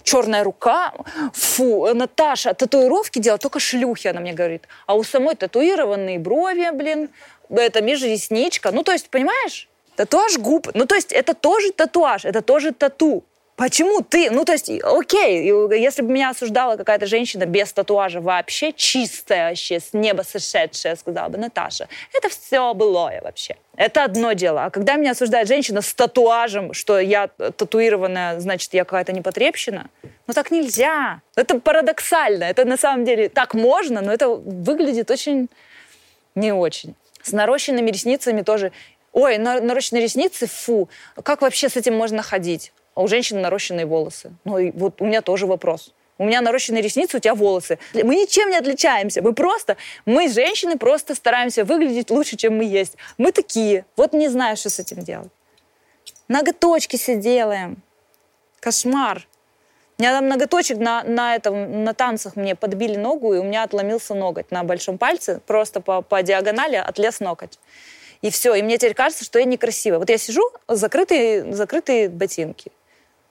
[0.04, 0.93] черная рука,
[1.34, 4.67] фу, Наташа, татуировки делают только шлюхи, она мне говорит.
[4.86, 7.10] А у самой татуированные брови, блин,
[7.49, 8.71] это межресничка.
[8.71, 9.69] Ну, то есть, понимаешь?
[9.95, 10.69] Татуаж губ.
[10.73, 13.23] Ну, то есть, это тоже татуаж, это тоже тату.
[13.58, 14.32] Почему ты?
[14.32, 15.45] Ну, то есть, окей,
[15.80, 21.30] если бы меня осуждала какая-то женщина без татуажа вообще, чистая вообще, с неба сошедшая, сказала
[21.30, 23.58] бы, Наташа, это все былое вообще.
[23.75, 24.65] Это одно дело.
[24.65, 29.91] А когда меня осуждает женщина с татуажем, что я татуированная, значит, я какая-то непотребщина,
[30.25, 31.21] ну, так нельзя.
[31.36, 32.45] Это парадоксально.
[32.45, 35.49] Это на самом деле так можно, но это выглядит очень
[36.34, 36.95] не очень.
[37.21, 38.71] С нарощенными ресницами тоже.
[39.13, 40.89] Ой, нарощенные ресницы, фу.
[41.24, 42.71] Как вообще с этим можно ходить?
[42.95, 44.32] А у женщины нарощенные волосы.
[44.45, 45.93] Ну и вот у меня тоже вопрос.
[46.17, 47.80] У меня нарощенные ресницы, у тебя волосы.
[47.93, 49.21] Мы ничем не отличаемся.
[49.21, 52.95] Мы просто, мы, женщины, просто стараемся выглядеть лучше, чем мы есть.
[53.17, 53.86] Мы такие.
[53.95, 55.32] Вот не знаю, что с этим делать.
[56.28, 57.82] Ноготочки все делаем.
[58.60, 59.28] Кошмар.
[59.97, 63.63] У меня там ноготочек на, на, этом, на танцах мне подбили ногу, и у меня
[63.63, 67.60] отломился ноготь на большом пальце, просто по, по диагонали отлез ноготь.
[68.21, 69.99] И все, и мне теперь кажется, что я некрасивая.
[69.99, 72.71] Вот я сижу, закрытые, закрытые ботинки.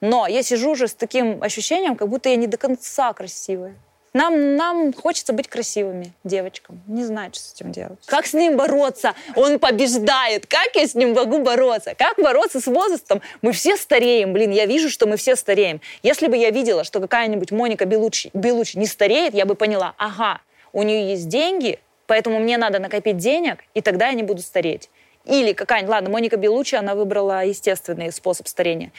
[0.01, 3.75] Но я сижу уже с таким ощущением, как будто я не до конца красивая.
[4.13, 6.81] Нам, нам хочется быть красивыми девочкам.
[6.87, 7.99] Не знаю, что с этим делать.
[8.07, 9.13] Как с ним бороться?
[9.37, 10.47] Он побеждает.
[10.47, 11.95] Как я с ним могу бороться?
[11.97, 13.21] Как бороться с возрастом?
[13.41, 14.33] Мы все стареем.
[14.33, 15.79] Блин, я вижу, что мы все стареем.
[16.03, 20.41] Если бы я видела, что какая-нибудь Моника Белучи, Белучи не стареет, я бы поняла, ага,
[20.73, 21.79] у нее есть деньги,
[22.11, 24.89] поэтому мне надо накопить денег, и тогда я не буду стареть.
[25.23, 28.91] Или какая-нибудь, ладно, Моника Белучи, она выбрала естественный способ старения.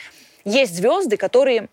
[0.47, 1.69] Есть звезды, которые,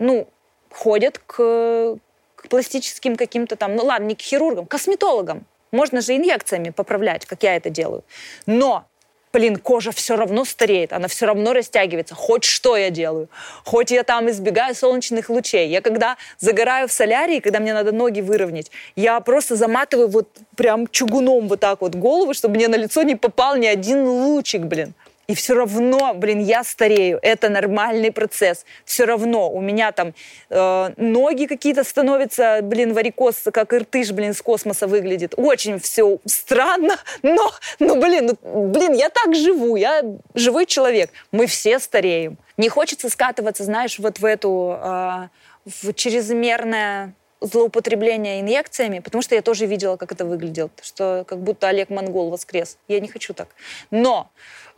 [0.00, 0.26] ну,
[0.68, 1.96] ходят к,
[2.34, 5.46] к пластическим каким-то там, ну ладно, не к хирургам, к косметологам.
[5.70, 8.02] Можно же инъекциями поправлять, как я это делаю.
[8.44, 8.84] Но
[9.32, 12.14] блин, кожа все равно стареет, она все равно растягивается.
[12.14, 13.28] Хоть что я делаю.
[13.64, 15.68] Хоть я там избегаю солнечных лучей.
[15.68, 20.86] Я когда загораю в солярии, когда мне надо ноги выровнять, я просто заматываю вот прям
[20.86, 24.94] чугуном вот так вот голову, чтобы мне на лицо не попал ни один лучик, блин.
[25.28, 27.18] И все равно, блин, я старею.
[27.22, 28.64] Это нормальный процесс.
[28.84, 30.14] Все равно у меня там
[30.50, 35.34] э, ноги какие-то становятся, блин, варикоз, как иртыш, блин, с космоса выглядит.
[35.36, 40.02] Очень все странно, но, ну, блин, ну, блин, я так живу, я
[40.34, 41.10] живой человек.
[41.30, 42.36] Мы все стареем.
[42.56, 45.28] Не хочется скатываться, знаешь, вот в эту, э,
[45.64, 51.68] в чрезмерное злоупотребление инъекциями, потому что я тоже видела, как это выглядело, что как будто
[51.68, 52.78] Олег Монгол воскрес.
[52.88, 53.48] Я не хочу так.
[53.90, 54.30] Но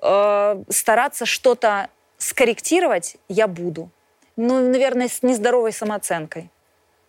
[0.05, 1.89] э, стараться что-то
[2.19, 3.91] скорректировать я буду.
[4.37, 6.51] Ну, наверное, с нездоровой самооценкой.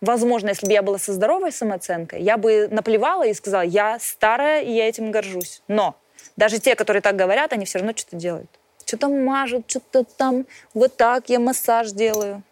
[0.00, 4.62] Возможно, если бы я была со здоровой самооценкой, я бы наплевала и сказала, я старая,
[4.62, 5.62] и я этим горжусь.
[5.68, 5.96] Но
[6.36, 8.50] даже те, которые так говорят, они все равно что-то делают.
[8.84, 12.42] Что-то мажут, что-то там, вот так я массаж делаю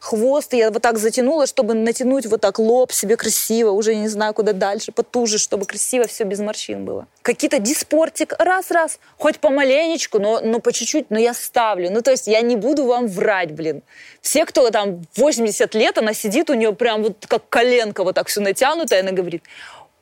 [0.00, 4.34] хвост, я вот так затянула, чтобы натянуть вот так лоб себе красиво, уже не знаю,
[4.34, 7.06] куда дальше, потуже, чтобы красиво все без морщин было.
[7.22, 11.90] Какие-то диспортик, раз-раз, хоть помаленечку, но, но по чуть-чуть, но я ставлю.
[11.90, 13.82] Ну, то есть я не буду вам врать, блин.
[14.20, 18.28] Все, кто там 80 лет, она сидит, у нее прям вот как коленка вот так
[18.28, 19.42] все натянутая, она говорит,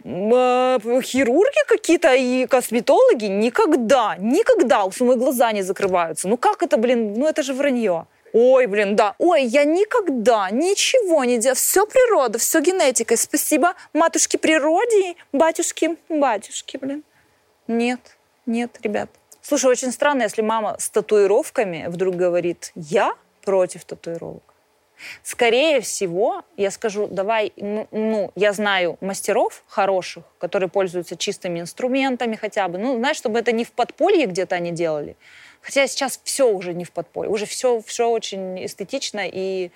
[0.05, 6.29] «А, хирурги какие-то и косметологи никогда, никогда у мои глаза не закрываются.
[6.29, 8.07] Ну как это, блин, ну это же вранье.
[8.33, 9.15] Ой, блин, да.
[9.19, 11.57] Ой, я никогда ничего не делаю.
[11.57, 13.17] Все природа, все генетика.
[13.17, 17.03] Спасибо матушке природе и батюшке, батюшке, блин.
[17.67, 18.01] Нет,
[18.47, 19.09] нет, ребят.
[19.43, 24.43] Слушай, очень странно, если мама с татуировками вдруг говорит, я против татуировок.
[25.23, 32.67] Скорее всего, я скажу, давай, ну, я знаю мастеров хороших, которые пользуются чистыми инструментами хотя
[32.69, 32.79] бы.
[32.79, 35.17] Ну, знаешь, чтобы это не в подполье где-то они делали,
[35.67, 39.73] Хотя сейчас все уже не в подполье, уже все, все очень эстетично, и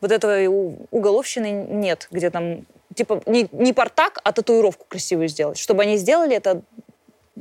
[0.00, 0.48] вот этого
[0.90, 2.66] уголовщины нет, где там,
[2.96, 5.56] типа, не, не портак, а татуировку красивую сделать.
[5.56, 6.62] Чтобы они сделали это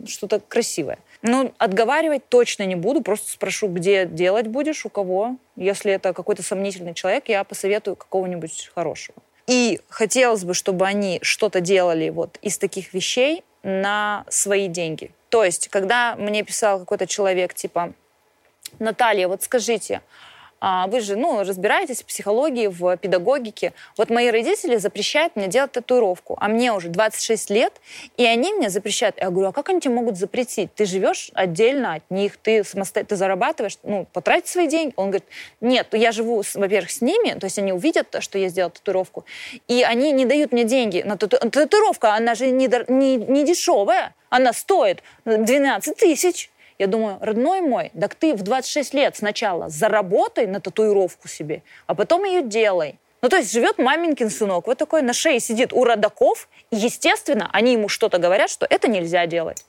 [0.06, 1.00] что-то красивое.
[1.24, 5.38] Ну, отговаривать точно не буду, просто спрошу, где делать будешь, у кого.
[5.56, 9.18] Если это какой-то сомнительный человек, я посоветую какого-нибудь хорошего.
[9.48, 15.12] И хотелось бы, чтобы они что-то делали вот из таких вещей на свои деньги.
[15.30, 17.94] То есть, когда мне писал какой-то человек, типа,
[18.80, 20.02] Наталья, вот скажите,
[20.62, 23.74] вы же, ну, разбираетесь в психологии, в педагогике.
[23.98, 27.74] Вот мои родители запрещают мне делать татуировку, а мне уже 26 лет,
[28.18, 29.18] и они мне запрещают.
[29.18, 30.74] Я говорю, а как они тебе могут запретить?
[30.74, 34.94] Ты живешь отдельно от них, ты самостоятельно, ты зарабатываешь, ну, потратить свои деньги.
[34.96, 35.28] Он говорит,
[35.62, 39.26] нет, я живу, во-первых, с ними, то есть они увидят, что я сделала татуировку,
[39.68, 41.38] и они не дают мне деньги на тату...
[41.38, 46.50] татуировка, она же не, не, не дешевая, она стоит 12 тысяч.
[46.80, 51.94] Я думаю, родной мой, так ты в 26 лет сначала заработай на татуировку себе, а
[51.94, 52.98] потом ее делай.
[53.22, 57.50] Ну, то есть живет маменькин сынок, вот такой на шее сидит у родаков, и, естественно,
[57.52, 59.66] они ему что-то говорят, что это нельзя делать.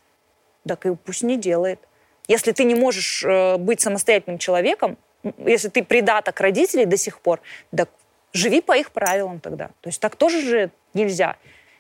[0.65, 1.81] Так и пусть не делает.
[2.29, 4.97] Если ты не можешь э, быть самостоятельным человеком,
[5.39, 7.41] если ты придаток родителей до сих пор,
[7.77, 7.89] так
[8.33, 9.71] живи по их правилам тогда.
[9.81, 11.37] То есть так тоже же нельзя.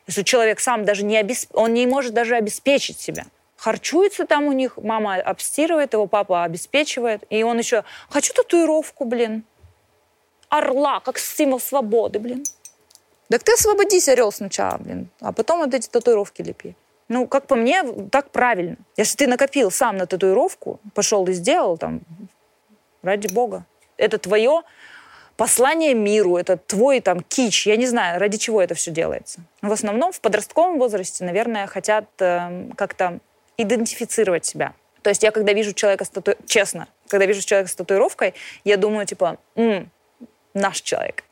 [0.08, 1.56] Если человек сам даже не, обесп...
[1.56, 3.26] он не может даже обеспечить себя
[3.60, 9.44] харчуется там у них, мама обстирывает его, папа обеспечивает, и он еще, хочу татуировку, блин.
[10.48, 12.42] орла, как символ свободы, блин.
[13.28, 16.74] Так ты освободись, орел, сначала, блин, а потом вот эти татуировки лепи.
[17.08, 18.76] Ну, как по мне, так правильно.
[18.96, 22.00] Если ты накопил сам на татуировку, пошел и сделал, там,
[23.02, 23.66] ради бога.
[23.96, 24.62] Это твое
[25.36, 27.66] послание миру, это твой там кич.
[27.66, 29.40] Я не знаю, ради чего это все делается.
[29.60, 33.20] В основном в подростковом возрасте, наверное, хотят э, как-то
[33.62, 34.74] идентифицировать себя.
[35.02, 36.34] То есть я, когда вижу человека с тату...
[36.46, 39.90] честно, когда вижу человека с татуировкой, я думаю, типа, М,
[40.54, 41.24] наш человек.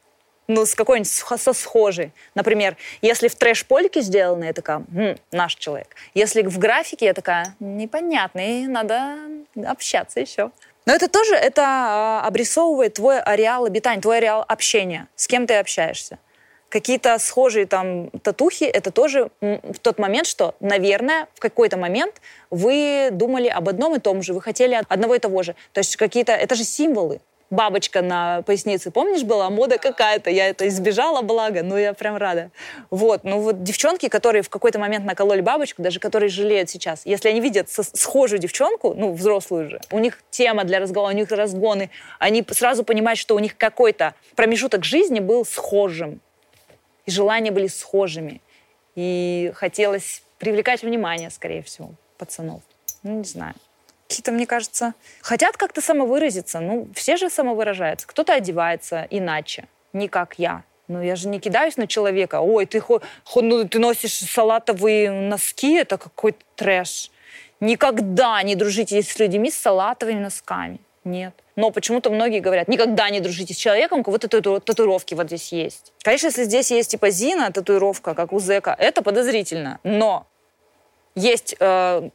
[0.47, 2.13] Ну, с какой-нибудь со схожей.
[2.35, 5.95] Например, если в трэш-польке сделано, я такая, М, наш человек.
[6.15, 9.19] Если в графике, я такая, непонятный, надо
[9.67, 10.51] общаться еще.
[10.87, 15.57] Но это тоже это а, обрисовывает твой ареал обитания, твой ареал общения, с кем ты
[15.57, 16.19] общаешься.
[16.69, 23.09] Какие-то схожие там татухи, это тоже в тот момент, что, наверное, в какой-то момент вы
[23.11, 25.55] думали об одном и том же, вы хотели одного и того же.
[25.73, 30.69] То есть какие-то, это же символы бабочка на пояснице, помнишь, была мода какая-то, я это
[30.69, 32.51] избежала, благо, ну я прям рада.
[32.91, 37.29] Вот, ну вот девчонки, которые в какой-то момент накололи бабочку, даже которые жалеют сейчас, если
[37.29, 41.91] они видят схожую девчонку, ну взрослую же, у них тема для разговора, у них разгоны,
[42.19, 46.21] они сразу понимают, что у них какой-то промежуток жизни был схожим,
[47.09, 48.43] и желания были схожими,
[48.95, 52.61] и хотелось привлекать внимание, скорее всего, пацанов.
[53.03, 53.55] Ну, не знаю
[54.09, 56.61] какие-то, мне кажется, хотят как-то самовыразиться.
[56.61, 58.07] Ну, все же самовыражаются.
[58.07, 60.63] Кто-то одевается иначе, не как я.
[60.89, 62.41] Ну, я же не кидаюсь на человека.
[62.41, 67.11] Ой, ты, хо, хо, ну, ты носишь салатовые носки, это какой-то трэш.
[67.61, 70.79] Никогда не дружите с людьми с салатовыми носками.
[71.05, 71.35] Нет.
[71.57, 75.53] Но почему-то многие говорят, никогда не дружите с человеком, у кого тату татуировки вот здесь
[75.53, 75.93] есть.
[76.03, 79.81] Конечно, если здесь есть типа Зина, татуировка, как у Зека, это подозрительно.
[79.83, 80.27] Но
[81.15, 82.11] есть э,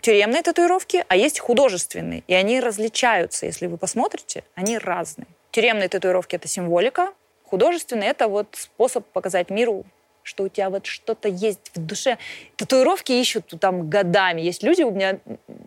[0.00, 2.22] тюремные татуировки, а есть художественные.
[2.28, 5.26] И они различаются, если вы посмотрите, они разные.
[5.50, 7.12] Тюремные татуировки— это символика,
[7.44, 9.84] художественные— это вот способ показать миру,
[10.24, 12.18] что у тебя вот что-то есть в душе.
[12.56, 14.40] Татуировки ищут там годами.
[14.40, 15.20] Есть люди, у меня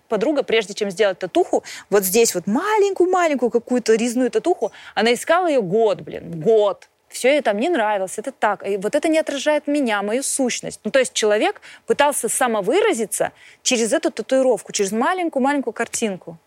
[0.10, 5.62] подруга, прежде чем сделать татуху, вот здесь вот маленькую-маленькую какую-то резную татуху, она искала ее
[5.62, 10.02] год, блин, год все это мне нравилось, это так, и вот это не отражает меня,
[10.02, 10.82] мою сущность.
[10.84, 13.32] Ну, то есть человек пытался самовыразиться
[13.63, 16.38] через эту татуировку, через маленькую-маленькую картинку.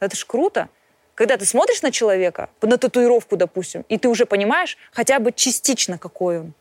[0.00, 0.68] Это ж круто.
[1.14, 5.98] Когда ты смотришь на человека, на татуировку, допустим, и ты уже понимаешь хотя бы частично,
[5.98, 6.54] какой он.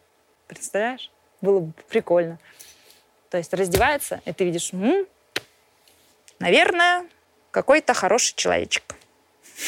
[0.47, 1.12] Представляешь?
[1.41, 2.39] Было бы прикольно.
[3.29, 5.08] То есть раздевается, и ты видишь, м-м,
[6.39, 7.08] наверное,
[7.51, 8.95] какой-то хороший человечек.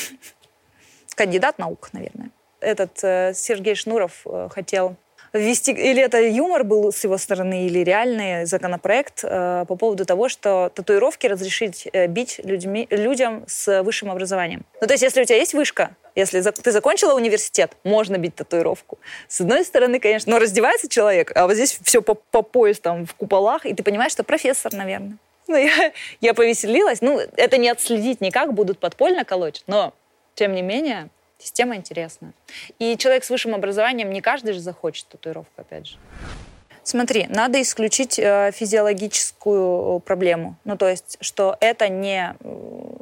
[1.16, 2.32] Кандидат наук, наверное
[2.66, 4.96] этот э, Сергей Шнуров э, хотел
[5.36, 10.30] ввести, или это юмор был с его стороны, или реальный законопроект э, по поводу того,
[10.30, 14.64] что татуировки разрешить э, бить людьми, людям с высшим образованием.
[14.82, 18.98] Ну, то есть, если у тебя есть вышка, если ты закончила университет, можно бить татуировку.
[19.28, 23.06] С одной стороны, конечно, но раздевается человек, а вот здесь все по, по пояс там
[23.06, 25.18] в куполах, и ты понимаешь, что профессор, наверное.
[25.48, 27.02] Ну, я, я повеселилась.
[27.02, 29.94] Ну, это не отследить никак, будут подпольно колоть, но,
[30.34, 31.10] тем не менее,
[31.46, 32.34] Система интересная.
[32.80, 35.98] И человек с высшим образованием не каждый же захочет татуировку, опять же.
[36.82, 40.56] Смотри, надо исключить э, физиологическую проблему.
[40.64, 42.96] Ну, то есть, что это не э,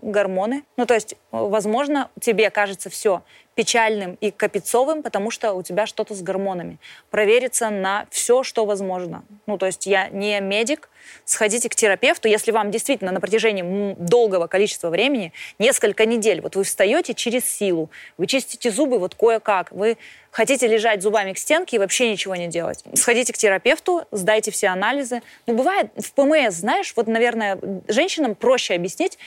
[0.00, 0.64] гормоны.
[0.78, 3.22] Ну, то есть, возможно, тебе кажется все
[3.54, 6.78] печальным и капецовым, потому что у тебя что-то с гормонами.
[7.10, 9.24] Провериться на все, что возможно.
[9.46, 10.88] Ну, то есть я не медик,
[11.24, 16.64] сходите к терапевту, если вам действительно на протяжении долгого количества времени, несколько недель, вот вы
[16.64, 19.98] встаете через силу, вы чистите зубы вот кое-как, вы
[20.30, 22.82] хотите лежать зубами к стенке и вообще ничего не делать.
[22.94, 25.22] Сходите к терапевту, сдайте все анализы.
[25.46, 29.18] Ну, бывает в ПМС, знаешь, вот, наверное, женщинам проще объяснить,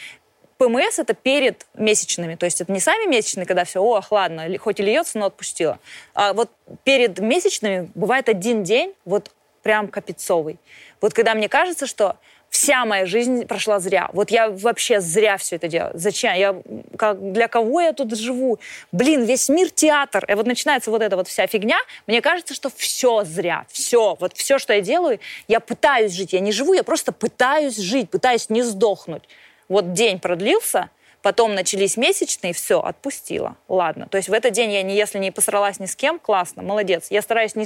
[0.58, 4.80] ПМС это перед месячными, то есть это не сами месячные, когда все, ох, ладно, хоть
[4.80, 5.80] и льется, но отпустила.
[6.14, 6.50] А вот
[6.84, 9.32] перед месячными бывает один день, вот
[9.64, 10.58] прям капецовый.
[11.02, 12.18] Вот когда мне кажется, что
[12.56, 14.10] вся моя жизнь прошла зря.
[14.14, 15.92] Вот я вообще зря все это делаю.
[15.96, 16.34] Зачем?
[16.36, 16.56] Я,
[16.98, 18.60] как, для кого я тут живу?
[18.92, 20.24] Блин, весь мир театр.
[20.30, 21.78] И вот начинается вот эта вот вся фигня.
[22.08, 23.66] Мне кажется, что все зря.
[23.70, 24.16] Все.
[24.20, 26.32] Вот все, что я делаю, я пытаюсь жить.
[26.32, 29.24] Я не живу, я просто пытаюсь жить, пытаюсь не сдохнуть.
[29.70, 30.90] Вот день продлился,
[31.22, 33.58] потом начались месячные, все, отпустила.
[33.68, 34.08] Ладно.
[34.08, 37.08] То есть в этот день я, не, если не посралась ни с кем, классно, молодец.
[37.10, 37.66] Я стараюсь не,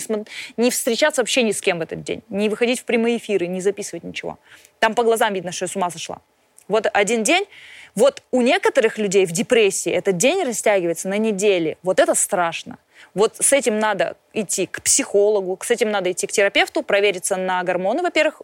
[0.55, 3.59] не встречаться вообще ни с кем в этот день, не выходить в прямые эфиры, не
[3.59, 4.39] записывать ничего.
[4.79, 6.21] Там по глазам видно, что я с ума сошла.
[6.69, 7.45] Вот один день,
[7.95, 11.77] вот у некоторых людей в депрессии этот день растягивается на недели.
[11.83, 12.77] Вот это страшно.
[13.13, 17.63] Вот с этим надо идти к психологу, с этим надо идти к терапевту, провериться на
[17.63, 18.41] гормоны, во-первых,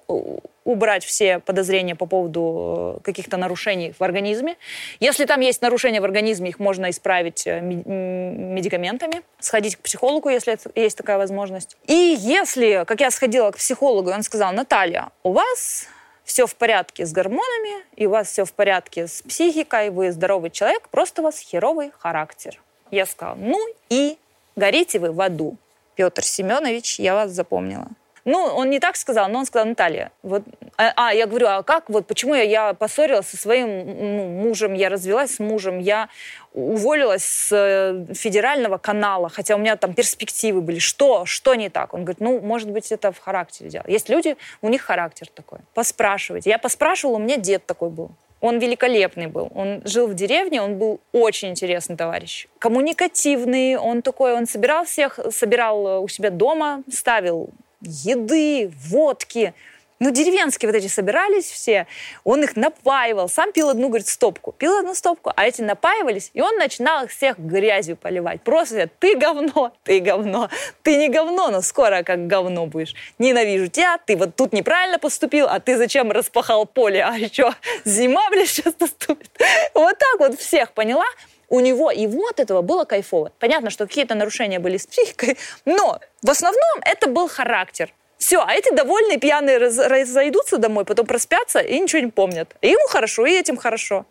[0.64, 4.58] убрать все подозрения по поводу э, каких-то нарушений в организме.
[4.99, 10.58] Если там есть нарушения в организме, их можно исправить э, медикаментами, сходить к психологу, если
[10.76, 11.78] есть такая возможность.
[11.86, 15.88] И если, как я сходила к психологу, он сказал, Наталья, у вас
[16.24, 20.49] все в порядке с гормонами, и у вас все в порядке с психикой, вы здоровый
[20.49, 22.60] человек, просто у вас херовый характер.
[22.91, 24.18] Я сказала, ну и
[24.56, 25.58] горите вы в аду.
[25.95, 27.88] Петр Семенович, я вас запомнила.
[28.26, 30.41] Ну, он не так сказал, но он сказал, Наталья, вот,
[30.78, 34.73] а, а я говорю, а как, вот, почему я, я поссорилась со своим ну, мужем,
[34.73, 36.09] я развелась с мужем, я
[36.51, 40.80] уволилась с э, федерального канала, хотя у меня там перспективы были.
[40.80, 41.26] Что?
[41.26, 41.93] Что не так?
[41.93, 43.84] Он говорит, ну, может быть, это в характере дело.
[43.88, 45.59] Есть люди, у них характер такой.
[45.76, 46.49] Поспрашивайте.
[46.49, 48.09] Я поспрашивала, у меня дед такой был.
[48.41, 49.51] Он великолепный был.
[49.53, 52.47] Он жил в деревне, он был очень интересный товарищ.
[52.57, 57.49] Коммуникативный, он такой, он собирал всех, собирал у себя дома, ставил
[57.82, 59.53] еды, водки.
[59.99, 61.88] Ну, деревенские вот эти собирались все,
[62.26, 64.51] он их напаивал, сам пил одну, говорит, стопку.
[64.51, 68.41] Пил одну стопку, а эти напаивались, и он начинал их всех грязью поливать.
[68.41, 70.49] Просто ты говно, ты говно,
[70.84, 72.93] ты не говно, но скоро как говно будешь.
[73.19, 77.53] Ненавижу тебя, ты вот тут неправильно поступил, а ты зачем распахал поле, а еще
[77.86, 79.32] зима, блядь, сейчас наступит.
[79.73, 81.05] Вот так вот всех, поняла?
[81.50, 83.32] У него и вот этого было кайфово.
[83.39, 87.93] Понятно, что какие-то нарушения были с психикой, но в основном это был характер.
[88.18, 92.56] Все, а эти довольные пьяные раз, разойдутся домой, потом проспятся и ничего не помнят.
[92.62, 94.06] И ему хорошо, и этим хорошо.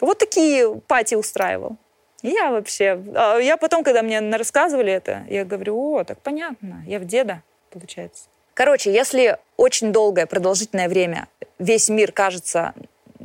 [0.00, 1.76] Вот такие пати устраивал.
[2.22, 3.00] я вообще...
[3.14, 7.42] А я потом, когда мне рассказывали это, я говорю, о, так понятно, я в деда,
[7.70, 8.24] получается.
[8.54, 12.72] Короче, если очень долгое, продолжительное время весь мир кажется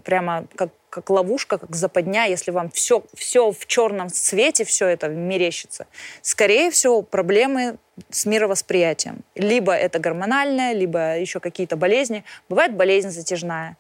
[0.04, 5.08] прямо как как ловушка, как западня, если вам все, все в черном цвете, все это
[5.08, 5.88] мерещится,
[6.22, 7.78] скорее всего, проблемы
[8.10, 9.24] с мировосприятием.
[9.36, 12.24] Либо это гормональное, либо еще какие-то болезни.
[12.48, 13.78] Бывает болезнь затяжная.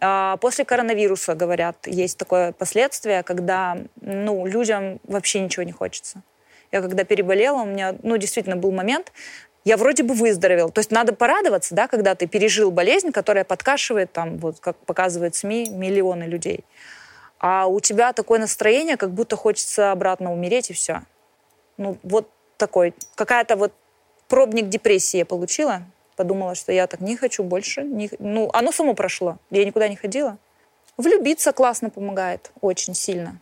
[0.00, 6.22] А, после коронавируса, говорят, есть такое последствие, когда ну, людям вообще ничего не хочется.
[6.72, 9.12] Я когда переболела, у меня ну, действительно был момент,
[9.64, 10.70] я вроде бы выздоровел.
[10.70, 15.34] То есть надо порадоваться, да, когда ты пережил болезнь, которая подкашивает, там, вот, как показывают
[15.34, 16.64] СМИ, миллионы людей.
[17.38, 21.02] А у тебя такое настроение, как будто хочется обратно умереть, и все.
[21.76, 22.94] Ну, вот такой.
[23.14, 23.72] Какая-то вот
[24.28, 25.82] пробник депрессии я получила.
[26.16, 27.82] Подумала, что я так не хочу больше.
[27.82, 28.10] Не...
[28.18, 29.38] Ну, оно само прошло.
[29.50, 30.38] Я никуда не ходила.
[30.96, 33.40] Влюбиться классно помогает, очень сильно.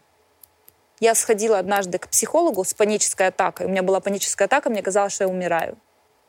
[1.01, 3.67] Я сходила однажды к психологу с панической атакой.
[3.67, 5.77] У меня была паническая атака, мне казалось, что я умираю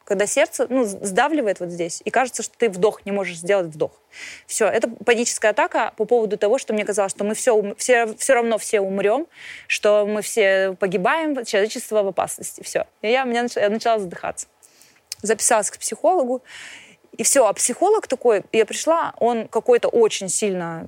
[0.06, 3.91] когда сердце ну, сдавливает вот здесь, и кажется, что ты вдох не можешь сделать вдох.
[4.45, 8.34] Все, это паническая атака по поводу того, что мне казалось, что мы все, все, все
[8.34, 9.28] равно все умрем,
[9.68, 12.62] что мы все погибаем, человечество в опасности.
[12.64, 12.88] Все.
[13.02, 14.47] И я, меня, я начала задыхаться.
[15.22, 16.41] Записалась к психологу,
[17.18, 17.45] и все.
[17.45, 20.88] А психолог такой, я пришла, он какой-то очень сильно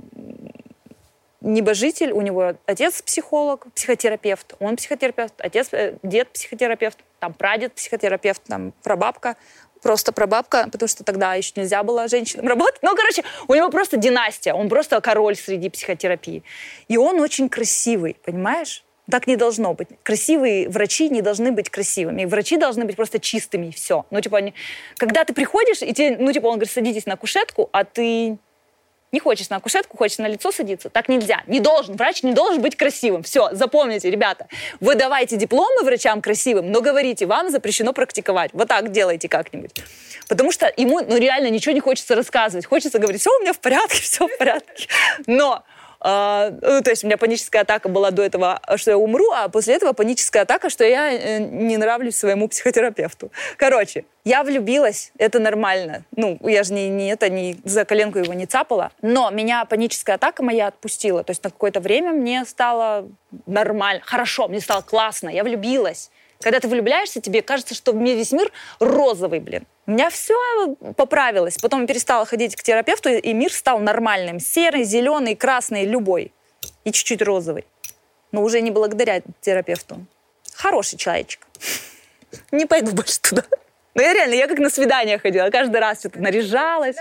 [1.44, 8.44] небожитель, у него отец психолог, психотерапевт, он психотерапевт, отец, э, дед психотерапевт, там прадед психотерапевт,
[8.44, 9.38] там прабабка,
[9.82, 12.80] просто прабабка, потому что тогда еще нельзя было женщинам работать.
[12.82, 16.44] Ну, короче, у него просто династия, он просто король среди психотерапии.
[16.90, 18.84] И он очень красивый, понимаешь?
[19.10, 19.88] Так не должно быть.
[20.04, 22.26] Красивые врачи не должны быть красивыми.
[22.26, 24.06] Врачи должны быть просто чистыми, и все.
[24.12, 24.54] Ну, типа, они...
[24.98, 28.38] когда ты приходишь, и тебе, ну, типа, он говорит, садитесь на кушетку, а ты
[29.14, 30.90] не хочешь на кушетку, хочешь на лицо садиться.
[30.90, 31.44] Так нельзя.
[31.48, 31.96] Не должен.
[31.96, 33.24] Врач не должен быть красивым.
[33.24, 34.48] Все, запомните, ребята.
[34.80, 38.52] Вы давайте дипломы врачам красивым, но говорите, вам запрещено практиковать.
[38.54, 39.72] Вот так делайте как-нибудь.
[40.28, 42.66] Потому что ему ну, реально ничего не хочется рассказывать.
[42.66, 44.88] Хочется говорить, все у меня в порядке, все в порядке.
[45.28, 45.64] Но
[46.04, 49.76] ну, то есть у меня паническая атака была до этого, что я умру, а после
[49.76, 53.32] этого паническая атака, что я э, не нравлюсь своему психотерапевту.
[53.56, 56.04] Короче, я влюбилась, это нормально.
[56.16, 58.92] Ну, я же не, не это, не за коленку его не цапала.
[59.02, 61.24] Но меня паническая атака моя отпустила.
[61.24, 63.08] То есть на какое-то время мне стало
[63.46, 66.12] нормально, хорошо, мне стало классно, я влюбилась.
[66.44, 69.66] Когда ты влюбляешься, тебе кажется, что весь мир розовый, блин.
[69.88, 70.36] У меня все
[70.98, 71.58] поправилось.
[71.58, 74.42] Потом я перестала ходить к терапевту, и мир стал нормальным.
[74.42, 76.34] Серый, зеленый, красный, любой.
[76.84, 77.66] И чуть-чуть розовый.
[78.34, 80.06] Но уже не благодаря терапевту.
[80.54, 81.48] Хороший человечек.
[82.52, 83.44] Не пойду больше туда.
[83.94, 85.50] Но я реально, я как на свидание ходила.
[85.50, 86.96] Каждый раз что-то наряжалась.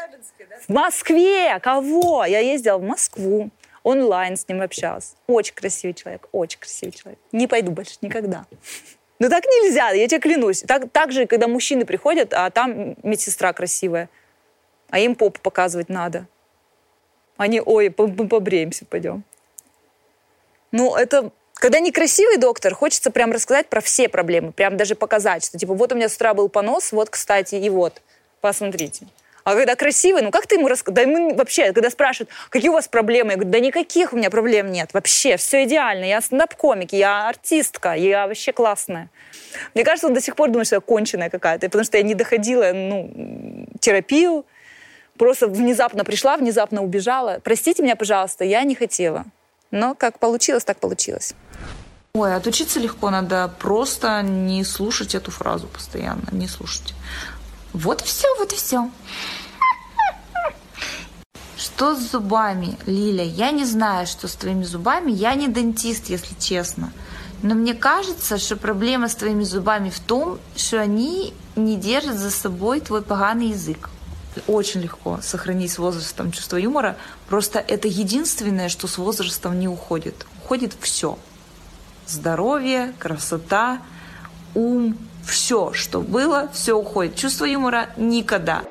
[0.68, 1.58] В Москве!
[1.60, 2.24] Кого?
[2.26, 3.50] Я ездила в Москву.
[3.82, 5.14] Онлайн с ним общалась.
[5.26, 6.28] Очень красивый человек.
[6.32, 7.18] Очень красивый человек.
[7.32, 8.44] Не пойду больше никогда.
[9.22, 10.64] Ну так нельзя, я тебе клянусь.
[10.66, 14.08] Так, так же, когда мужчины приходят, а там медсестра красивая,
[14.90, 16.26] а им попу показывать надо.
[17.36, 19.22] Они, ой, побреемся, пойдем.
[20.72, 21.30] Ну, это
[21.62, 25.92] Когда некрасивый доктор, хочется прям рассказать про все проблемы, прям даже показать, что типа вот
[25.92, 28.02] у меня с утра был понос, вот, кстати, и вот,
[28.40, 29.06] посмотрите.
[29.44, 31.06] А когда красивый, ну как ты ему рассказываешь?
[31.06, 34.30] Да ему вообще, когда спрашивают, какие у вас проблемы, я говорю, да никаких у меня
[34.30, 36.04] проблем нет, вообще, все идеально.
[36.04, 39.10] Я стендап-комик, я артистка, я вообще классная.
[39.74, 42.14] Мне кажется, он до сих пор думает, что я конченая какая-то, потому что я не
[42.14, 44.44] доходила, ну, терапию,
[45.18, 47.40] просто внезапно пришла, внезапно убежала.
[47.42, 49.24] Простите меня, пожалуйста, я не хотела.
[49.70, 51.34] Но как получилось, так получилось.
[52.14, 56.92] Ой, отучиться легко, надо просто не слушать эту фразу постоянно, не слушать.
[57.72, 58.90] Вот и все, вот и все.
[61.62, 63.22] Что с зубами, Лиля?
[63.22, 65.12] Я не знаю, что с твоими зубами.
[65.12, 66.92] Я не дентист, если честно.
[67.40, 72.32] Но мне кажется, что проблема с твоими зубами в том, что они не держат за
[72.32, 73.90] собой твой поганый язык.
[74.48, 76.96] Очень легко сохранить с возрастом чувство юмора.
[77.28, 80.26] Просто это единственное, что с возрастом не уходит.
[80.42, 81.16] Уходит все.
[82.08, 83.78] Здоровье, красота,
[84.56, 87.14] ум, все, что было, все уходит.
[87.14, 88.64] Чувство юмора никогда.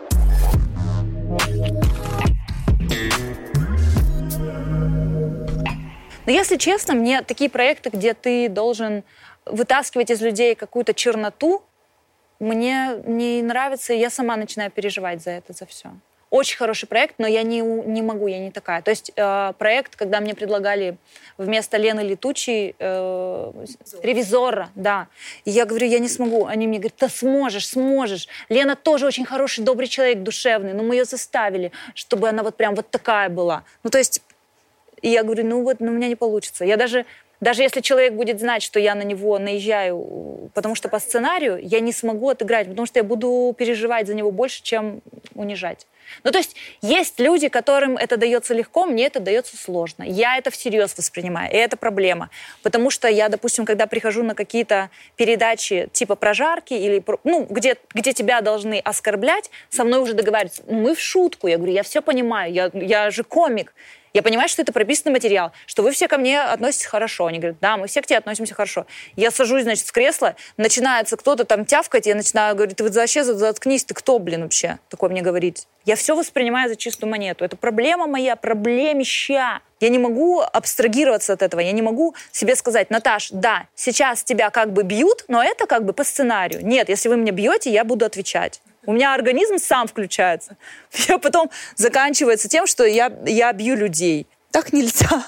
[6.32, 9.04] Но если честно, мне такие проекты, где ты должен
[9.46, 11.62] вытаскивать из людей какую-то черноту,
[12.40, 15.90] мне не нравится, и я сама начинаю переживать за это, за все.
[16.30, 18.82] Очень хороший проект, но я не, не могу, я не такая.
[18.82, 20.96] То есть э, проект, когда мне предлагали
[21.38, 23.66] вместо Лены Летучей э,
[24.02, 25.08] ревизора, да.
[25.44, 26.46] И я говорю, я не смогу.
[26.46, 28.30] Они мне говорят, ты сможешь, сможешь.
[28.48, 32.76] Лена тоже очень хороший, добрый человек, душевный, но мы ее заставили, чтобы она вот прям
[32.76, 33.66] вот такая была.
[33.84, 34.22] Ну, то есть,
[35.02, 36.66] и я говорю, ну вот, ну, у меня не получится.
[36.66, 37.06] Я даже
[37.42, 41.80] даже если человек будет знать, что я на него наезжаю, потому что по сценарию, я
[41.80, 45.02] не смогу отыграть, потому что я буду переживать за него больше, чем
[45.34, 45.88] унижать.
[46.24, 50.04] Ну, то есть есть люди, которым это дается легко, мне это дается сложно.
[50.04, 52.30] Я это всерьез воспринимаю, и это проблема.
[52.62, 58.14] Потому что я, допустим, когда прихожу на какие-то передачи типа прожарки или, ну, где, где
[58.14, 60.64] тебя должны оскорблять, со мной уже договариваются.
[60.68, 61.48] Ну, мы в шутку.
[61.48, 63.74] Я говорю, я все понимаю, я, я же комик.
[64.14, 67.28] Я понимаю, что это прописанный материал, что вы все ко мне относитесь хорошо.
[67.28, 68.86] Они говорят, да, мы все к тебе относимся хорошо.
[69.16, 73.24] Я сажусь, значит, в кресло, начинается кто-то там тявкать, я начинаю говорить, ты вот вообще
[73.24, 74.80] заткнись, ты кто, блин, вообще?
[74.90, 75.68] Такое мне говорить.
[75.86, 77.46] Я все воспринимаю за чистую монету.
[77.46, 79.62] Это проблема моя, проблемища.
[79.80, 81.60] Я не могу абстрагироваться от этого.
[81.62, 85.86] Я не могу себе сказать, Наташ, да, сейчас тебя как бы бьют, но это как
[85.86, 86.66] бы по сценарию.
[86.66, 88.62] Нет, если вы меня бьете, я буду отвечать.
[88.86, 90.58] У меня организм сам включается.
[91.08, 94.28] Я потом заканчивается тем, что я, я бью людей.
[94.52, 95.24] Так нельзя.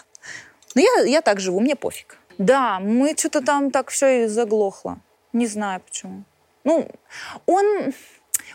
[0.76, 2.18] Но я, я так живу, мне пофиг.
[2.38, 5.00] Да, мы что-то там так все и заглохло.
[5.34, 6.24] Не знаю почему.
[6.64, 6.88] Ну,
[7.46, 7.94] он...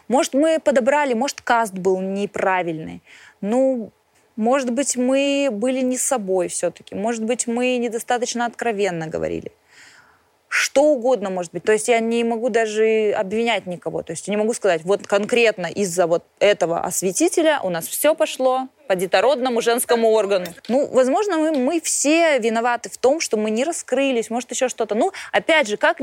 [0.08, 3.02] Может, мы подобрали, может, каст был неправильный.
[3.40, 3.92] Ну,
[4.36, 6.94] может быть, мы были не собой все-таки.
[6.94, 9.52] Может быть, мы недостаточно откровенно говорили
[10.48, 11.62] что угодно может быть.
[11.62, 14.02] То есть я не могу даже обвинять никого.
[14.02, 18.14] То есть я не могу сказать, вот конкретно из-за вот этого осветителя у нас все
[18.14, 20.46] пошло по детородному женскому органу.
[20.68, 24.94] Ну, возможно, мы, мы все виноваты в том, что мы не раскрылись, может, еще что-то.
[24.94, 26.00] Ну, опять же, как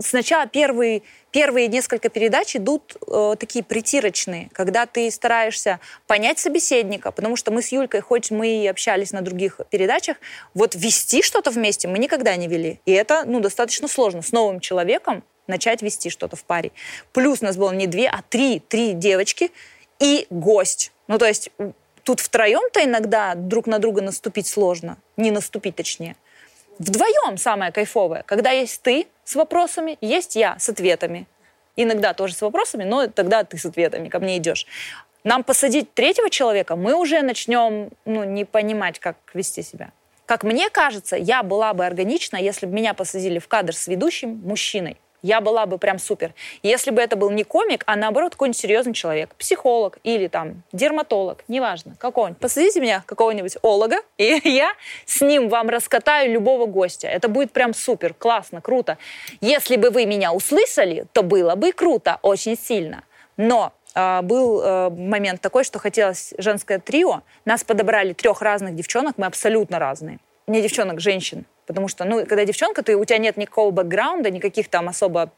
[0.00, 7.36] сначала первые, первые несколько передач идут э, такие притирочные, когда ты стараешься понять собеседника, потому
[7.36, 10.16] что мы с Юлькой, хоть мы и общались на других передачах,
[10.54, 12.80] вот вести что-то вместе мы никогда не вели.
[12.86, 14.22] И это, ну, достаточно сложно.
[14.22, 16.72] С новым человеком начать вести что-то в паре.
[17.12, 19.50] Плюс у нас было не две, а три, три девочки
[19.98, 20.92] и гость.
[21.08, 21.50] Ну, то есть
[22.04, 24.96] тут втроем-то иногда друг на друга наступить сложно.
[25.16, 26.16] Не наступить, точнее.
[26.78, 31.26] Вдвоем самое кайфовое, когда есть ты с вопросами, есть я с ответами.
[31.76, 34.66] Иногда тоже с вопросами, но тогда ты с ответами ко мне идешь.
[35.22, 39.92] Нам посадить третьего человека, мы уже начнем ну, не понимать, как вести себя.
[40.26, 44.40] Как мне кажется, я была бы органична, если бы меня посадили в кадр с ведущим
[44.44, 46.34] мужчиной я была бы прям супер.
[46.62, 51.44] Если бы это был не комик, а наоборот какой-нибудь серьезный человек, психолог или там дерматолог,
[51.48, 52.40] неважно, какого-нибудь.
[52.40, 54.72] Посадите меня какого-нибудь олога, и я
[55.06, 57.08] с ним вам раскатаю любого гостя.
[57.08, 58.98] Это будет прям супер, классно, круто.
[59.40, 63.04] Если бы вы меня услышали, то было бы круто, очень сильно.
[63.36, 67.22] Но Uh, был uh, момент такой, что хотелось женское трио.
[67.44, 70.20] Нас подобрали трех разных девчонок, мы абсолютно разные.
[70.46, 71.44] Не девчонок, женщин.
[71.70, 75.30] Потому что, ну, когда девчонка, ты, у тебя нет никакого бэкграунда, никаких там особо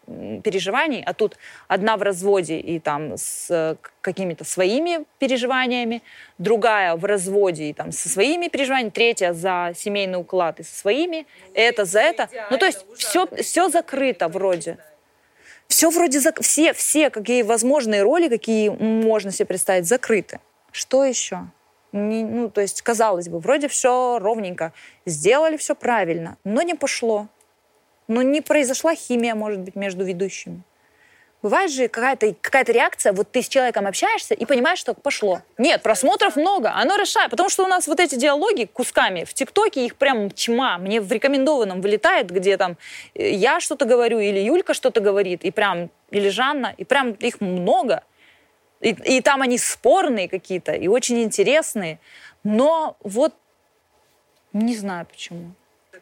[0.43, 1.37] переживаний, а тут
[1.69, 6.01] одна в разводе и там с э, какими-то своими переживаниями,
[6.39, 11.27] другая в разводе и там со своими переживаниями, третья за семейный уклад и со своими,
[11.53, 12.31] это за это.
[12.51, 14.79] Ну, то есть все, все закрыто вроде.
[15.69, 16.41] Все вроде, зак...
[16.41, 20.41] все, все какие возможные роли, какие можно себе представить, закрыты.
[20.71, 21.41] Что еще?
[21.93, 24.73] Не, ну, то есть, казалось бы, вроде все ровненько.
[25.05, 27.29] Сделали все правильно, но не пошло.
[28.09, 30.63] Но не произошла химия, может быть, между ведущими.
[31.43, 35.43] Бывает же какая-то какая реакция, вот ты с человеком общаешься и понимаешь, что пошло.
[35.59, 39.85] Нет, просмотров много, оно решает, потому что у нас вот эти диалоги кусками в ТикТоке,
[39.85, 40.79] их прям тьма.
[40.79, 42.77] Мне в рекомендованном вылетает, где там
[43.15, 47.41] э, я что-то говорю, или Юлька что-то говорит, и прям, или Жанна, и прям их
[47.41, 48.05] много.
[48.83, 51.99] И, и там они спорные какие-то, и очень интересные.
[52.45, 53.33] Но вот
[54.53, 55.53] не знаю почему.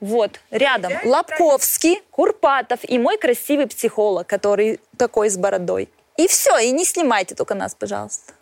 [0.01, 5.91] Вот, рядом Лобковский, Курпатов и мой красивый психолог, который такой с бородой.
[6.17, 8.33] И все, и не снимайте только нас, пожалуйста.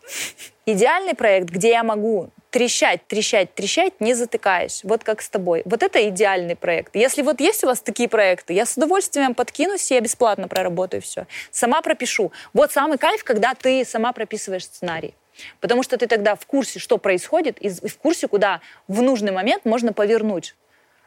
[0.67, 4.83] Идеальный проект, где я могу трещать, трещать, трещать, не затыкаясь.
[4.85, 5.63] Вот как с тобой.
[5.65, 6.97] Вот это идеальный проект.
[6.97, 11.27] Если вот есть у вас такие проекты, я с удовольствием подкинусь, я бесплатно проработаю все.
[11.51, 12.33] Сама пропишу.
[12.53, 15.15] Вот самый кайф, когда ты сама прописываешь сценарий.
[15.61, 19.65] Потому что ты тогда в курсе, что происходит, и в курсе, куда в нужный момент
[19.65, 20.55] можно повернуть.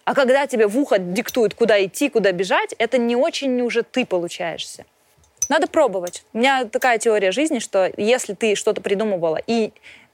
[0.03, 4.05] А когда тебе в ухо диктуют, куда идти, куда бежать, это не очень уже ты
[4.05, 4.85] получаешься.
[5.49, 6.23] Надо пробовать.
[6.33, 9.73] У меня такая теория жизни, что если ты что-то придумывала и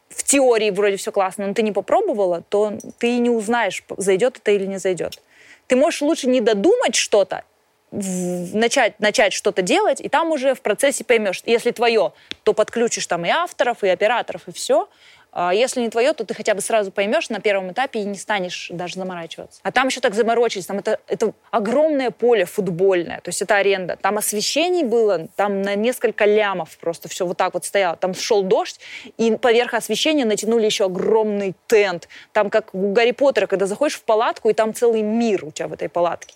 [0.10, 4.52] в теории вроде все классно, но ты не попробовала, то ты не узнаешь, зайдет это
[4.52, 5.22] или не зайдет.
[5.68, 7.44] Ты можешь лучше не додумать что-то,
[7.92, 11.42] начать, начать что-то делать, и там уже в процессе поймешь.
[11.46, 14.90] Если твое, то подключишь там и авторов, и операторов, и все.
[15.32, 18.18] А если не твое, то ты хотя бы сразу поймешь на первом этапе и не
[18.18, 19.60] станешь даже заморачиваться.
[19.64, 20.66] А там еще так заморочились.
[20.66, 23.98] Там это, это огромное поле футбольное, то есть это аренда.
[23.98, 27.96] Там освещений было, там на несколько лямов просто все вот так вот стояло.
[27.96, 28.80] Там шел дождь,
[29.18, 32.08] и поверх освещения натянули еще огромный тент.
[32.34, 35.68] Там как у Гарри Поттера, когда заходишь в палатку, и там целый мир у тебя
[35.68, 36.36] в этой палатке.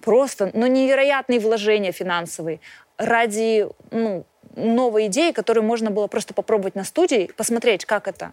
[0.00, 2.60] Просто, ну, невероятные вложения финансовые
[2.96, 4.24] ради, ну,
[4.56, 8.32] новой идеи, которую можно было просто попробовать на студии, посмотреть, как это.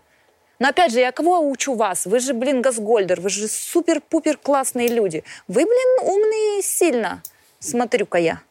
[0.59, 2.05] Но опять же, я кого учу вас?
[2.05, 5.23] Вы же, блин, Газгольдер, вы же супер-пупер классные люди.
[5.47, 7.21] Вы, блин, умные сильно,
[7.59, 8.41] смотрю-ка я.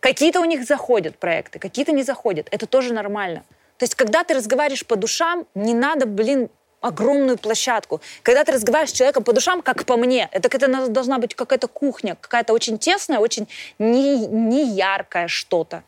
[0.00, 2.48] Какие-то у них заходят проекты, какие-то не заходят.
[2.50, 3.44] Это тоже нормально.
[3.76, 6.48] То есть, когда ты разговариваешь по душам, не надо, блин,
[6.80, 8.00] огромную площадку.
[8.22, 11.68] Когда ты разговариваешь с человеком по душам, как по мне, это, это должна быть какая-то
[11.68, 13.46] кухня, какая-то очень тесная, очень
[13.78, 15.82] не, не яркая что-то.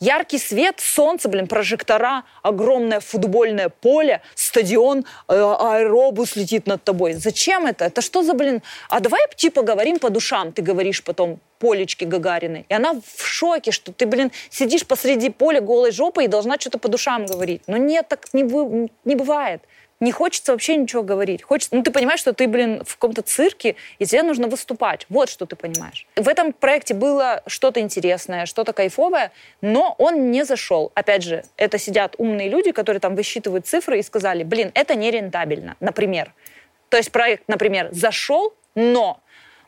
[0.00, 7.14] Яркий свет, солнце, блин, прожектора, огромное футбольное поле, стадион, э, аэробус летит над тобой.
[7.14, 7.86] Зачем это?
[7.86, 8.62] Это что за, блин?
[8.88, 12.64] А давай типа говорим по душам, ты говоришь потом Полечки Гагариной.
[12.68, 16.78] И она в шоке, что ты, блин, сидишь посреди поля голой жопой и должна что-то
[16.78, 17.62] по душам говорить.
[17.66, 18.42] Но нет, так не,
[19.04, 19.62] не бывает
[20.00, 21.42] не хочется вообще ничего говорить.
[21.42, 25.06] Хочется, ну, ты понимаешь, что ты, блин, в каком-то цирке, и тебе нужно выступать.
[25.08, 26.06] Вот что ты понимаешь.
[26.16, 30.92] В этом проекте было что-то интересное, что-то кайфовое, но он не зашел.
[30.94, 35.76] Опять же, это сидят умные люди, которые там высчитывают цифры и сказали, блин, это нерентабельно,
[35.80, 36.32] например.
[36.88, 39.20] То есть проект, например, зашел, но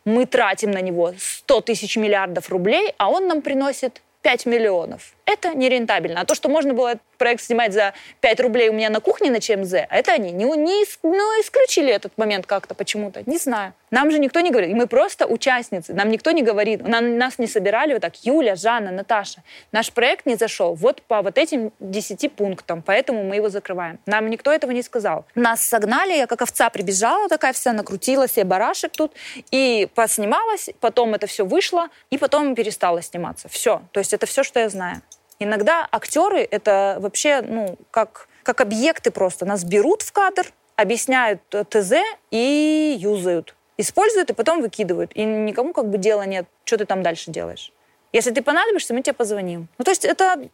[0.05, 5.13] мы тратим на него 100 тысяч миллиардов рублей, а он нам приносит 5 миллионов.
[5.31, 6.21] Это нерентабельно.
[6.21, 9.39] А то, что можно было проект снимать за 5 рублей у меня на кухне на
[9.39, 13.21] ЧМЗ, а это они не, не ну, исключили этот момент как-то почему-то.
[13.25, 13.73] Не знаю.
[13.91, 14.75] Нам же никто не говорит.
[14.75, 15.93] Мы просто участницы.
[15.93, 16.87] Нам никто не говорит.
[16.87, 18.15] Нам, нас не собирали вот так.
[18.25, 19.43] Юля, Жанна, Наташа.
[19.71, 23.99] Наш проект не зашел вот по вот этим 10 пунктам, поэтому мы его закрываем.
[24.05, 25.25] Нам никто этого не сказал.
[25.35, 29.13] Нас согнали, я как овца прибежала такая вся, накрутила себе барашек тут
[29.51, 33.47] и поснималась, потом это все вышло, и потом перестала сниматься.
[33.49, 33.81] Все.
[33.91, 35.01] То есть это все, что я знаю.
[35.41, 39.43] Иногда актеры— это вообще, ну, как, как объекты просто.
[39.43, 41.93] Нас берут в кадр, объясняют ТЗ
[42.29, 43.55] и юзают.
[43.75, 45.13] Используют и потом выкидывают.
[45.15, 47.73] И никому как бы дела нет, что ты там дальше делаешь.
[48.13, 49.67] Если ты понадобишься, мы тебе позвоним.
[49.79, 50.47] Ну, то есть это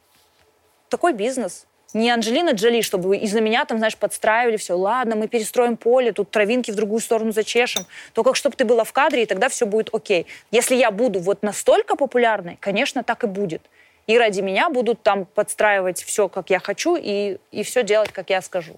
[0.87, 1.65] такой бизнес.
[1.93, 4.77] Не Анджелина Джоли, чтобы из-за меня там, знаешь, подстраивали все.
[4.77, 7.85] Ладно, мы перестроим поле, тут травинки в другую сторону зачешем.
[8.13, 10.27] Только чтобы ты была в кадре, и тогда все будет окей.
[10.49, 13.61] Если я буду вот настолько популярной, конечно, так и будет
[14.07, 18.29] и ради меня будут там подстраивать все, как я хочу, и, и все делать, как
[18.29, 18.77] я скажу.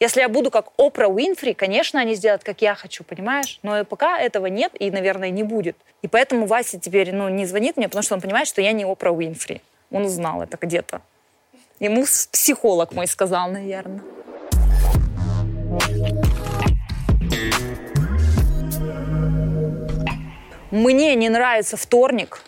[0.00, 3.60] Если я буду как Опра Уинфри, конечно, они сделают, как я хочу, понимаешь?
[3.62, 5.76] Но пока этого нет и, наверное, не будет.
[6.02, 8.84] И поэтому Вася теперь ну, не звонит мне, потому что он понимает, что я не
[8.84, 9.62] Опра Уинфри.
[9.92, 11.00] Он узнал это где-то.
[11.78, 14.02] Ему психолог мой сказал, наверное.
[20.72, 22.40] Мне не нравится вторник,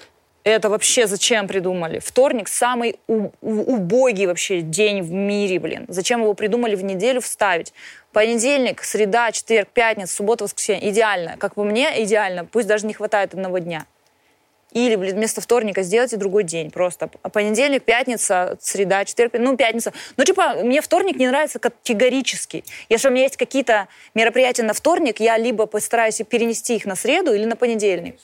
[0.50, 1.98] это вообще зачем придумали?
[1.98, 5.86] Вторник самый убогий вообще день в мире, блин.
[5.88, 7.72] Зачем его придумали в неделю вставить?
[8.12, 10.88] Понедельник, среда, четверг, пятница, суббота, воскресенье.
[10.90, 11.36] Идеально.
[11.38, 12.44] Как по мне, идеально.
[12.44, 13.86] Пусть даже не хватает одного дня.
[14.72, 17.08] Или, блин, вместо вторника сделайте другой день просто.
[17.32, 19.92] Понедельник, пятница, среда, четверг, ну, пятница.
[20.16, 22.62] Ну, типа, мне вторник не нравится категорически.
[22.88, 27.32] Если у меня есть какие-то мероприятия на вторник, я либо постараюсь перенести их на среду
[27.32, 28.16] или на понедельник.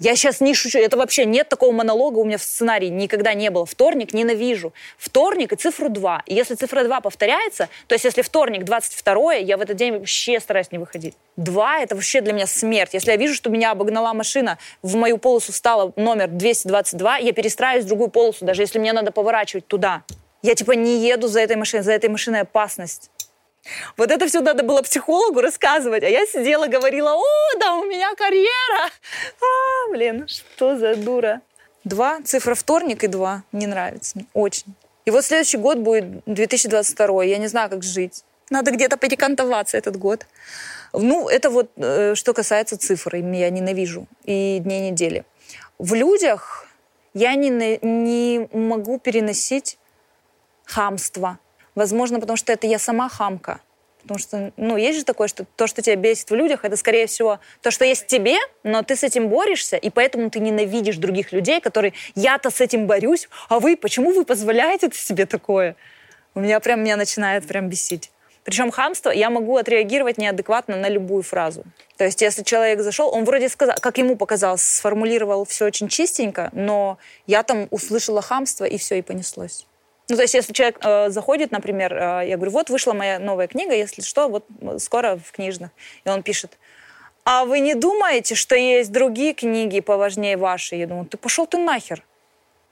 [0.00, 0.78] Я сейчас не шучу.
[0.78, 2.86] Это вообще нет такого монолога у меня в сценарии.
[2.86, 3.66] Никогда не было.
[3.66, 4.72] Вторник ненавижу.
[4.96, 6.22] Вторник и цифру 2.
[6.24, 10.40] И если цифра 2 повторяется, то есть если вторник 22, я в этот день вообще
[10.40, 11.14] стараюсь не выходить.
[11.36, 12.94] 2— это вообще для меня смерть.
[12.94, 17.84] Если я вижу, что меня обогнала машина, в мою полосу стала номер 222, я перестраиваюсь
[17.84, 20.04] в другую полосу, даже если мне надо поворачивать туда.
[20.40, 23.10] Я типа не еду за этой машиной, за этой машиной опасность.
[23.96, 28.14] Вот это все надо было психологу рассказывать, а я сидела, говорила, о, да, у меня
[28.14, 28.90] карьера.
[29.40, 31.40] А, блин, что за дура.
[31.84, 33.42] Два, цифра вторник и два.
[33.52, 34.74] Не нравится мне, очень.
[35.04, 38.24] И вот следующий год будет 2022, я не знаю, как жить.
[38.50, 40.26] Надо где-то перекантоваться этот год.
[40.92, 45.24] Ну, это вот э, что касается цифр, я ненавижу, и дней недели.
[45.78, 46.66] В людях
[47.14, 49.78] я не, не могу переносить
[50.64, 51.38] хамство,
[51.74, 53.60] Возможно, потому что это я сама хамка.
[54.02, 57.06] Потому что, ну, есть же такое, что то, что тебя бесит в людях, это, скорее
[57.06, 61.32] всего, то, что есть тебе, но ты с этим борешься, и поэтому ты ненавидишь других
[61.32, 65.76] людей, которые, я-то с этим борюсь, а вы, почему вы позволяете себе такое?
[66.34, 68.10] У меня прям, меня начинает прям бесить.
[68.44, 71.64] Причем хамство я могу отреагировать неадекватно на любую фразу.
[71.98, 76.48] То есть, если человек зашел, он вроде сказал, как ему показалось, сформулировал все очень чистенько,
[76.52, 76.96] но
[77.26, 79.66] я там услышала хамство, и все, и понеслось.
[80.10, 83.46] Ну, то есть, если человек э, заходит, например, э, я говорю, вот вышла моя новая
[83.46, 84.44] книга, если что, вот
[84.78, 85.70] скоро в книжных.
[86.04, 86.58] И он пишет,
[87.24, 90.80] а вы не думаете, что есть другие книги поважнее вашей?
[90.80, 92.02] Я думаю, ты пошел ты нахер.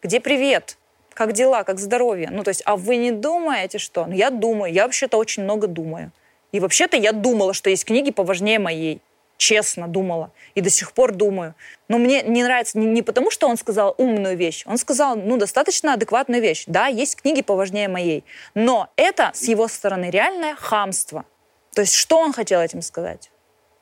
[0.02, 0.76] Где привет?
[1.14, 1.62] Как дела?
[1.62, 2.28] Как здоровье?
[2.32, 4.06] Ну, то есть, а вы не думаете, что?
[4.06, 4.72] Ну, я думаю.
[4.72, 6.10] Я вообще-то очень много думаю.
[6.50, 9.00] И вообще-то я думала, что есть книги поважнее моей
[9.38, 11.54] честно думала и до сих пор думаю.
[11.88, 15.38] Но мне не нравится не, не потому, что он сказал умную вещь, он сказал, ну,
[15.38, 16.64] достаточно адекватную вещь.
[16.66, 18.24] Да, есть книги поважнее моей,
[18.54, 21.24] но это с его стороны реальное хамство.
[21.72, 23.30] То есть что он хотел этим сказать?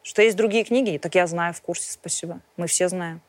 [0.03, 0.99] Что есть другие книги?
[0.99, 2.41] Так я знаю, в курсе, спасибо.
[2.57, 3.21] Мы все знаем.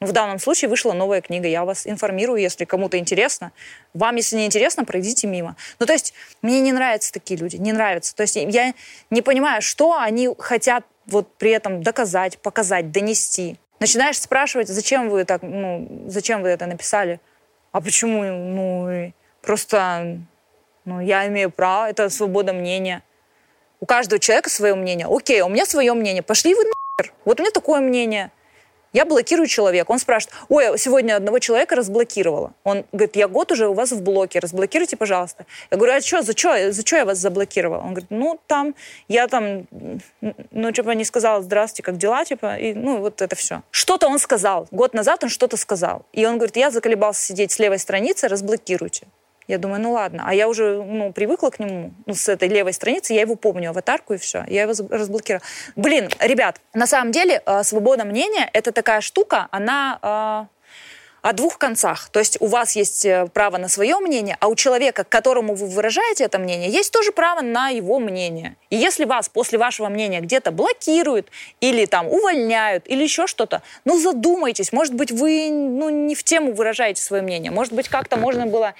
[0.00, 1.46] Ну, в данном случае вышла новая книга.
[1.46, 3.52] Я вас информирую, если кому-то интересно.
[3.92, 5.56] Вам, если не интересно, пройдите мимо.
[5.78, 8.14] Ну, то есть, мне не нравятся такие люди, не нравятся.
[8.14, 8.72] То есть, я
[9.10, 13.58] не понимаю, что они хотят вот при этом доказать, показать, донести.
[13.80, 17.20] Начинаешь спрашивать, зачем вы так, ну, зачем вы это написали?
[17.72, 20.18] А почему, ну, просто,
[20.84, 23.02] ну, я имею право, это свобода мнения.
[23.80, 25.06] У каждого человека свое мнение.
[25.10, 26.22] Окей, у меня свое мнение.
[26.22, 27.14] Пошли вы нахер.
[27.24, 28.30] Вот у меня такое мнение.
[28.92, 29.90] Я блокирую человека.
[29.90, 32.52] Он спрашивает, ой, сегодня одного человека разблокировала.
[32.64, 35.46] Он говорит, я год уже у вас в блоке, разблокируйте, пожалуйста.
[35.70, 37.80] Я говорю, а что, за что, за что я вас заблокировала?
[37.82, 38.74] Он говорит, ну, там,
[39.08, 39.66] я там,
[40.50, 43.62] ну, типа, не сказала, здравствуйте, как дела, типа, и, ну, вот это все.
[43.70, 44.66] Что-то он сказал.
[44.70, 46.04] Год назад он что-то сказал.
[46.12, 49.06] И он говорит, я заколебался сидеть с левой страницы, разблокируйте.
[49.50, 50.22] Я думаю, ну ладно.
[50.26, 53.70] А я уже ну, привыкла к нему, ну, с этой левой страницы, я его помню,
[53.70, 54.44] аватарку и все.
[54.46, 55.44] Я его разблокировала.
[55.74, 60.46] Блин, ребят, на самом деле э, свобода мнения— это такая штука, она...
[60.48, 60.60] Э,
[61.22, 62.08] о двух концах.
[62.08, 65.66] То есть у вас есть э, право на свое мнение, а у человека, которому вы
[65.66, 68.56] выражаете это мнение, есть тоже право на его мнение.
[68.70, 71.28] И если вас после вашего мнения где-то блокируют
[71.60, 76.52] или там увольняют или еще что-то, ну задумайтесь, может быть вы ну, не в тему
[76.52, 78.72] выражаете свое мнение, может быть как-то можно было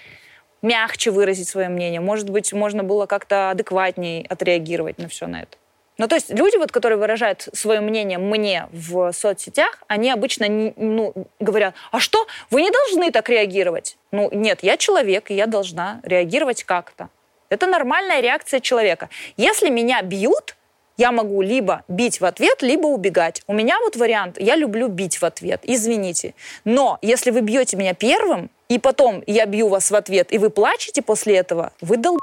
[0.63, 2.01] мягче выразить свое мнение.
[2.01, 5.57] Может быть, можно было как-то адекватнее отреагировать на все на это.
[5.99, 11.13] Ну, то есть люди, вот, которые выражают свое мнение мне в соцсетях, они обычно ну,
[11.41, 13.99] говорят, а что, вы не должны так реагировать?
[14.11, 17.11] Ну, нет, я человек, и я должна реагировать как-то.
[17.51, 19.11] Это нормальная реакция человека.
[19.37, 20.57] Если меня бьют,
[20.97, 23.43] я могу либо бить в ответ, либо убегать.
[23.47, 26.35] У меня вот вариант, я люблю бить в ответ, извините.
[26.65, 30.49] Но если вы бьете меня первым, и потом я бью вас в ответ, и вы
[30.49, 32.19] плачете после этого, вы дол...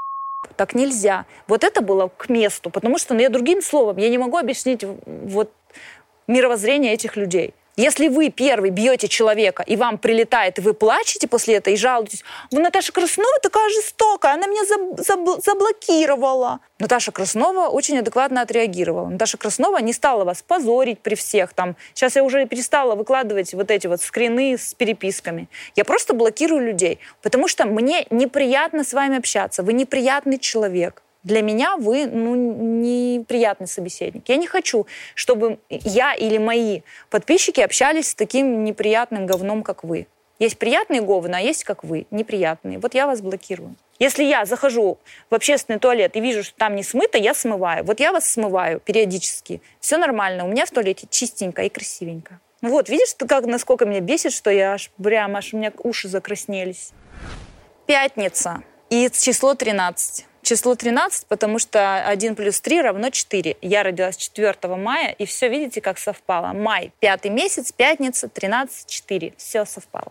[0.56, 1.26] Так нельзя.
[1.46, 4.84] Вот это было к месту, потому что ну, я другим словом, я не могу объяснить
[5.04, 5.52] вот
[6.26, 7.54] мировоззрение этих людей.
[7.78, 12.24] Если вы первый бьете человека, и вам прилетает, и вы плачете после этого, и жалуетесь,
[12.50, 16.58] вы Наташа Краснова такая жестокая, она меня заб- заб- заблокировала.
[16.80, 19.08] Наташа Краснова очень адекватно отреагировала.
[19.08, 21.52] Наташа Краснова не стала вас позорить при всех.
[21.52, 21.76] Там.
[21.94, 25.48] Сейчас я уже перестала выкладывать вот эти вот скрины с переписками.
[25.76, 29.62] Я просто блокирую людей, потому что мне неприятно с вами общаться.
[29.62, 34.28] Вы неприятный человек для меня вы ну, неприятный собеседник.
[34.28, 40.06] Я не хочу, чтобы я или мои подписчики общались с таким неприятным говном, как вы.
[40.38, 42.78] Есть приятные говны, а есть, как вы, неприятные.
[42.78, 43.74] Вот я вас блокирую.
[43.98, 44.98] Если я захожу
[45.28, 47.84] в общественный туалет и вижу, что там не смыто, я смываю.
[47.84, 49.60] Вот я вас смываю периодически.
[49.80, 50.44] Все нормально.
[50.44, 52.38] У меня в туалете чистенько и красивенько.
[52.62, 56.92] Вот, видишь, как, насколько меня бесит, что я аж прям, аж у меня уши закраснелись.
[57.86, 58.62] Пятница.
[58.90, 60.27] И число 13.
[60.48, 63.58] Число 13, потому что 1 плюс 3 равно 4.
[63.60, 66.54] Я родилась 4 мая, и все, видите, как совпало.
[66.54, 69.34] Май, пятый месяц, пятница, 13, 4.
[69.36, 70.10] Все совпало.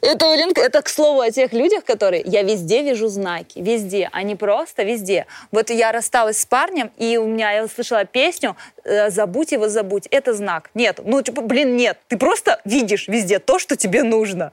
[0.00, 4.36] Это, блин, это к слову о тех людях, которые я везде вижу знаки, везде, они
[4.36, 5.26] просто везде.
[5.52, 10.06] Вот я рассталась с парнем, и у меня, я услышала песню э, «Забудь его, забудь».
[10.10, 10.70] Это знак.
[10.72, 11.98] Нет, ну, типа, блин, нет.
[12.08, 14.52] Ты просто видишь везде то, что тебе нужно.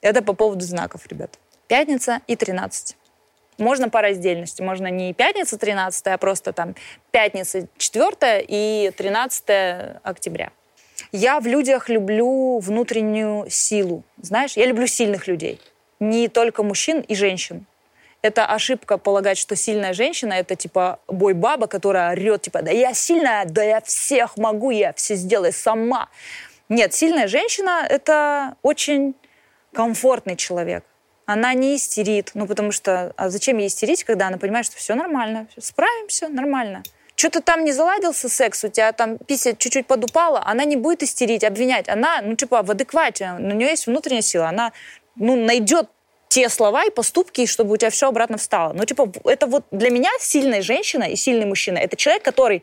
[0.00, 1.38] Это по поводу знаков, ребят.
[1.68, 2.96] Пятница и 13.
[3.58, 4.62] Можно по раздельности.
[4.62, 6.74] Можно не пятница 13, а просто там
[7.10, 9.44] пятница 4 и 13
[10.02, 10.52] октября.
[11.12, 14.04] Я в людях люблю внутреннюю силу.
[14.20, 15.60] Знаешь, я люблю сильных людей.
[16.00, 17.66] Не только мужчин и женщин.
[18.20, 23.44] Это ошибка полагать, что сильная женщина это типа бой-баба, которая орет, типа, да я сильная,
[23.44, 26.08] да я всех могу, я все сделаю сама.
[26.68, 29.14] Нет, сильная женщина это очень
[29.72, 30.84] комфортный человек.
[31.30, 34.94] Она не истерит, ну потому что, а зачем ей истерить, когда она понимает, что все
[34.94, 36.82] нормально, справимся, нормально
[37.16, 41.42] что-то там не заладился секс, у тебя там пися чуть-чуть подупала, она не будет истерить,
[41.42, 41.88] обвинять.
[41.88, 44.72] Она, ну, типа, в адеквате, у нее есть внутренняя сила, она,
[45.16, 45.88] ну, найдет
[46.28, 48.72] те слова и поступки, чтобы у тебя все обратно встало.
[48.72, 51.78] Ну, типа, это вот для меня сильная женщина и сильный мужчина.
[51.78, 52.62] Это человек, который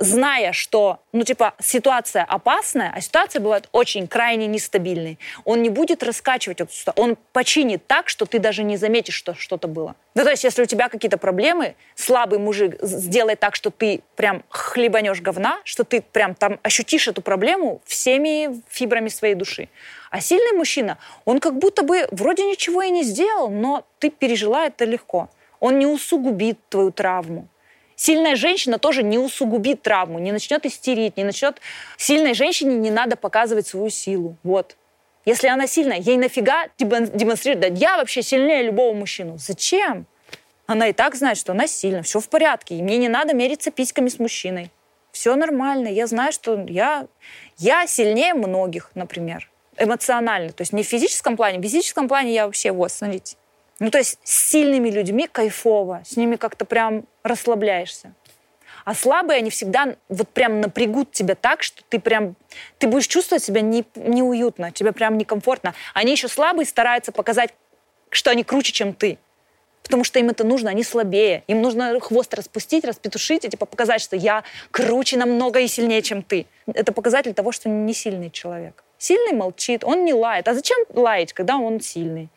[0.00, 6.02] зная, что, ну, типа, ситуация опасная, а ситуация бывает очень крайне нестабильной, он не будет
[6.02, 9.94] раскачивать эту ситуацию, он починит так, что ты даже не заметишь, что что-то было.
[10.14, 14.42] Ну, то есть, если у тебя какие-то проблемы, слабый мужик сделает так, что ты прям
[14.48, 19.68] хлебанешь говна, что ты прям там ощутишь эту проблему всеми фибрами своей души.
[20.10, 24.66] А сильный мужчина, он как будто бы вроде ничего и не сделал, но ты пережила
[24.66, 25.28] это легко.
[25.60, 27.49] Он не усугубит твою травму
[28.00, 31.60] сильная женщина тоже не усугубит травму, не начнет истерить, не начнет...
[31.98, 34.36] Сильной женщине не надо показывать свою силу.
[34.42, 34.76] Вот.
[35.26, 39.36] Если она сильная, ей нафига демонстрировать, да я вообще сильнее любого мужчину.
[39.36, 40.06] Зачем?
[40.66, 43.70] Она и так знает, что она сильна, все в порядке, и мне не надо мериться
[43.70, 44.70] письками с мужчиной.
[45.12, 47.06] Все нормально, я знаю, что я,
[47.58, 50.52] я сильнее многих, например, эмоционально.
[50.52, 53.36] То есть не в физическом плане, в физическом плане я вообще, вот, смотрите,
[53.80, 58.12] ну, то есть с сильными людьми кайфово, с ними как-то прям расслабляешься.
[58.84, 62.36] А слабые, они всегда вот прям напрягут тебя так, что ты прям,
[62.78, 65.74] ты будешь чувствовать себя не, неуютно, тебе прям некомфортно.
[65.94, 67.54] Они еще слабые стараются показать,
[68.10, 69.18] что они круче, чем ты.
[69.82, 71.42] Потому что им это нужно, они слабее.
[71.46, 76.22] Им нужно хвост распустить, распетушить и типа показать, что я круче намного и сильнее, чем
[76.22, 76.46] ты.
[76.66, 78.84] Это показатель того, что не сильный человек.
[78.98, 80.48] Сильный молчит, он не лает.
[80.48, 82.28] А зачем лаять, когда он сильный?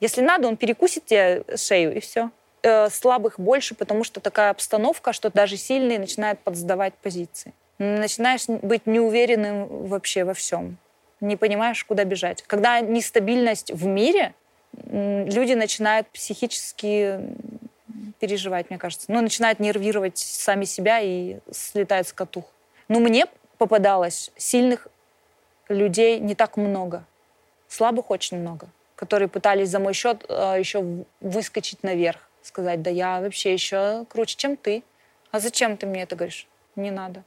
[0.00, 2.30] Если надо, он перекусит тебе шею, и все.
[2.62, 7.52] Э, слабых больше, потому что такая обстановка, что даже сильные начинают подсдавать позиции.
[7.78, 10.76] Начинаешь быть неуверенным вообще во всем.
[11.20, 12.42] Не понимаешь, куда бежать.
[12.42, 14.34] Когда нестабильность в мире,
[14.72, 17.20] люди начинают психически
[18.18, 19.06] переживать, мне кажется.
[19.08, 22.44] Ну, начинают нервировать сами себя и слетают с катух.
[22.88, 23.26] Ну, мне
[23.58, 24.88] попадалось сильных
[25.68, 27.04] людей не так много.
[27.68, 28.68] Слабых очень много
[28.98, 34.34] которые пытались за мой счет э, еще выскочить наверх, сказать, да я вообще еще круче,
[34.36, 34.82] чем ты.
[35.30, 36.48] А зачем ты мне это говоришь?
[36.74, 37.22] Не надо.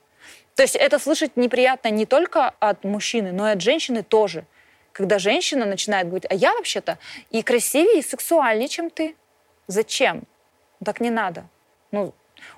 [0.55, 4.45] То есть это слышать неприятно не только от мужчины, но и от женщины тоже.
[4.91, 6.97] Когда женщина начинает говорить, а я вообще-то
[7.29, 9.15] и красивее, и сексуальнее, чем ты.
[9.67, 10.23] Зачем?
[10.83, 11.45] Так не надо.
[11.91, 12.13] Ну,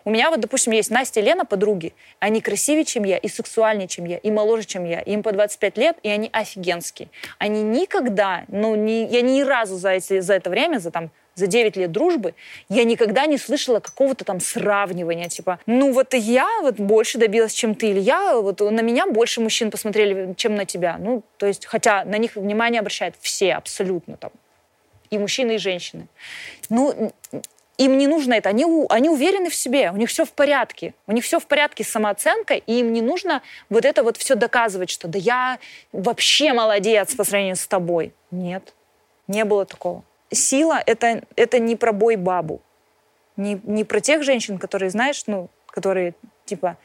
[0.05, 1.93] у меня вот, допустим, есть Настя и Лена, подруги.
[2.19, 4.99] Они красивее, чем я, и сексуальнее, чем я, и моложе, чем я.
[5.01, 7.09] Им по 25 лет, и они офигенские.
[7.37, 11.47] Они никогда, ну, не, я ни разу за, эти, за это время, за там за
[11.47, 12.35] 9 лет дружбы,
[12.69, 17.75] я никогда не слышала какого-то там сравнивания, типа, ну вот я вот больше добилась, чем
[17.75, 20.97] ты, или я, вот на меня больше мужчин посмотрели, чем на тебя.
[20.99, 24.31] Ну, то есть, хотя на них внимание обращают все абсолютно там,
[25.09, 26.07] и мужчины, и женщины.
[26.69, 27.13] Ну,
[27.77, 31.11] им не нужно это, они, они уверены в себе, у них все в порядке, у
[31.11, 34.89] них все в порядке с самооценкой, и им не нужно вот это вот все доказывать,
[34.89, 35.59] что да я
[35.91, 38.13] вообще молодец по сравнению с тобой.
[38.31, 38.73] Нет,
[39.27, 40.03] не было такого.
[40.31, 42.61] Сила это,— это не про бой бабу,
[43.37, 46.13] не, не про тех женщин, которые, знаешь, ну, которые
[46.45, 46.77] типа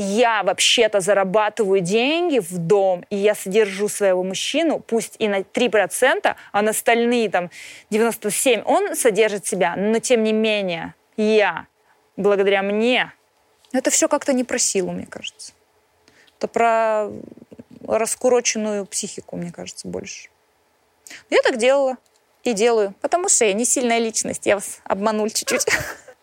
[0.00, 6.36] я вообще-то зарабатываю деньги в дом, и я содержу своего мужчину, пусть и на 3%,
[6.52, 7.50] а на остальные там
[7.90, 11.66] 97% он содержит себя, но тем не менее я,
[12.16, 13.12] благодаря мне,
[13.72, 15.52] это все как-то не про силу, мне кажется.
[16.38, 17.10] Это про
[17.84, 20.28] раскуроченную психику, мне кажется, больше.
[21.28, 21.96] Я так делала
[22.44, 25.66] и делаю, потому что я не сильная личность, я вас обманула чуть-чуть.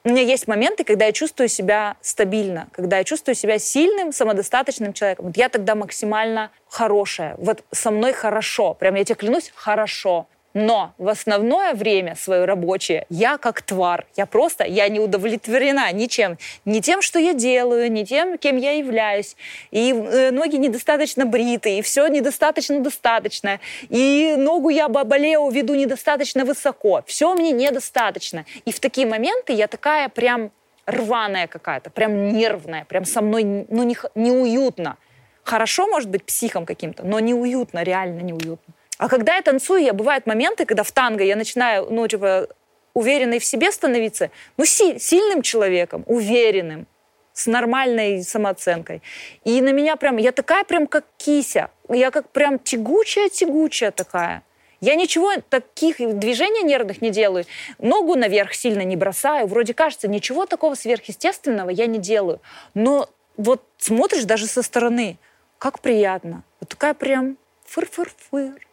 [0.05, 4.93] У меня есть моменты, когда я чувствую себя стабильно, когда я чувствую себя сильным, самодостаточным
[4.93, 5.25] человеком.
[5.25, 7.35] Вот я тогда максимально хорошая.
[7.39, 8.75] Вот со мной хорошо.
[8.75, 10.27] Прям я тебе клянусь, хорошо.
[10.55, 14.07] Но в основное время свое рабочее я как твар.
[14.15, 16.37] Я просто, я не удовлетворена ничем.
[16.63, 19.35] Ни тем, что я делаю, ни тем, кем я являюсь.
[19.71, 23.59] И э, ноги недостаточно бриты, и все недостаточно достаточно.
[23.89, 27.03] И ногу я бабалео веду недостаточно высоко.
[27.05, 28.45] Все мне недостаточно.
[28.63, 30.51] И в такие моменты я такая прям
[30.85, 34.95] рваная какая-то, прям нервная, прям со мной ну, не, неуютно.
[35.43, 38.74] Хорошо, может быть, психом каким-то, но неуютно, реально неуютно.
[38.97, 42.47] А когда я танцую, я бывают моменты, когда в танго я начинаю, ну, типа,
[42.93, 46.87] уверенной в себе становиться, ну, си- сильным человеком, уверенным,
[47.33, 49.01] с нормальной самооценкой.
[49.43, 54.43] И на меня прям, я такая прям как кися, я как прям тягучая-тягучая такая.
[54.79, 57.45] Я ничего таких движений нервных не делаю.
[57.79, 59.47] Ногу наверх сильно не бросаю.
[59.47, 62.39] Вроде кажется, ничего такого сверхъестественного я не делаю.
[62.73, 65.17] Но вот смотришь даже со стороны,
[65.57, 66.43] как приятно.
[66.59, 68.64] Вот такая прям фыр-фыр-фыр.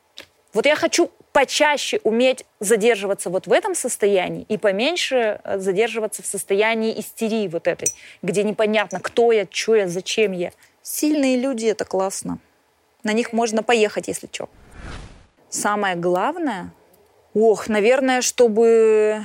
[0.52, 6.26] Вот я хочу почаще уметь задерживаться вот в этом состоянии и поменьше э, задерживаться в
[6.26, 7.88] состоянии истерии вот этой,
[8.20, 10.52] где непонятно, кто я, что я, зачем я.
[10.82, 12.38] Сильные люди— это классно.
[13.02, 14.48] На них можно поехать, если что.
[15.48, 16.72] Самое главное,
[17.34, 19.22] ох, наверное, чтобы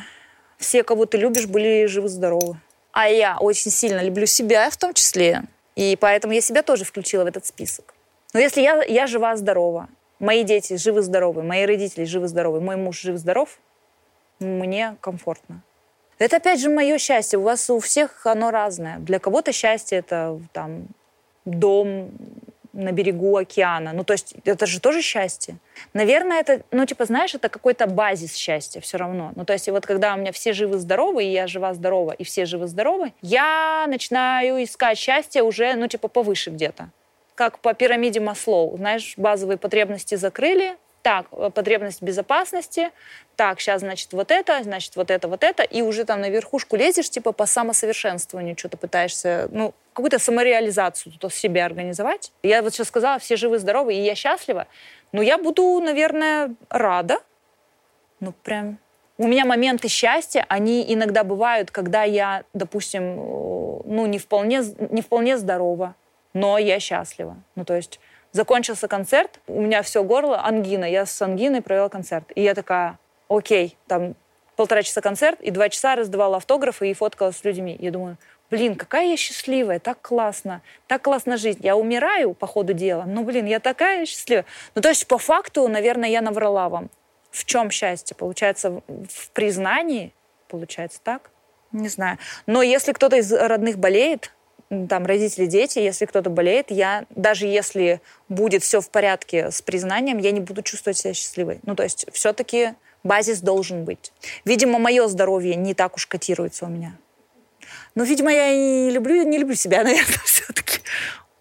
[0.58, 2.58] все, кого ты любишь, были живы-здоровы.
[2.92, 5.44] А я очень сильно люблю себя в том числе.
[5.76, 7.94] И поэтому я себя тоже включила в этот список.
[8.34, 9.90] Но если я, я жива-здорова,
[10.20, 13.60] мои дети живы-здоровы, мои родители живы-здоровы, мой муж жив-здоров,
[14.40, 15.62] мне комфортно.
[16.20, 17.38] Это опять же мое счастье.
[17.38, 18.98] У вас у всех оно разное.
[19.00, 20.88] Для кого-то счастье это там
[21.46, 22.12] дом
[22.74, 23.92] на берегу океана.
[23.94, 25.58] Ну, то есть это же тоже счастье.
[25.94, 29.32] Наверное, это, ну, типа, знаешь, это какой-то базис счастья все равно.
[29.36, 33.14] Ну, то есть вот когда у меня все живы-здоровы, и я жива-здорова, и все живы-здоровы,
[33.22, 36.90] я начинаю искать счастье уже, ну, типа, повыше где-то
[37.38, 38.76] как по пирамиде Маслоу.
[38.78, 42.90] Знаешь, базовые потребности закрыли, так, э, потребность безопасности,
[43.36, 46.76] так, сейчас, значит, вот это, значит, вот это, вот это, и уже там на верхушку
[46.76, 52.32] лезешь, типа, по самосовершенствованию что-то пытаешься, ну, какую-то самореализацию тут себе организовать.
[52.42, 54.66] Я вот сейчас сказала, все живы-здоровы, и я счастлива,
[55.12, 57.20] но я буду, наверное, рада,
[58.20, 58.80] ну, прям...
[59.20, 65.02] У меня моменты счастья, они иногда бывают, когда я, допустим, э, ну, не вполне, не
[65.02, 65.96] вполне здорова,
[66.38, 67.36] но я счастлива.
[67.56, 68.00] Ну, то есть
[68.32, 72.32] закончился концерт, у меня все горло, ангина, я с ангиной провела концерт.
[72.36, 74.16] И я такая, окей, там
[74.56, 77.76] полтора часа концерт, и два часа раздавала автографы и фоткала с людьми.
[77.80, 78.18] Я думаю,
[78.52, 81.58] блин, какая я счастливая, так классно, так классно жить.
[81.62, 84.46] Я умираю по ходу дела, ну, блин, я такая счастливая.
[84.76, 86.90] Ну, то есть, по факту, наверное, я наврала вам.
[87.32, 88.16] В чем счастье?
[88.16, 90.14] Получается, в признании?
[90.48, 91.32] Получается так?
[91.72, 92.18] Не знаю.
[92.46, 94.32] Но если кто-то из родных болеет,
[94.70, 100.18] там родители, дети, если кто-то болеет, я даже если будет все в порядке с признанием,
[100.18, 101.60] я не буду чувствовать себя счастливой.
[101.64, 104.12] Ну, то есть все-таки базис должен быть.
[104.46, 106.98] Видимо, мое здоровье не так уж котируется у меня.
[107.96, 110.80] Но, видимо, я и не люблю, не люблю себя, наверное, все-таки.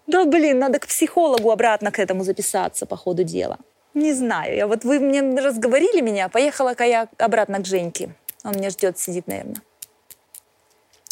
[0.07, 3.57] Да, блин, надо к психологу обратно к этому записаться по ходу дела.
[3.93, 4.55] Не знаю.
[4.55, 8.15] Я вот вы мне разговорили меня, поехала-ка я обратно к Женьке.
[8.43, 9.61] Он меня ждет, сидит, наверное.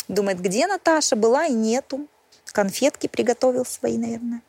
[0.08, 2.08] Думает, где Наташа была и нету.
[2.52, 4.42] Конфетки приготовил свои, наверное.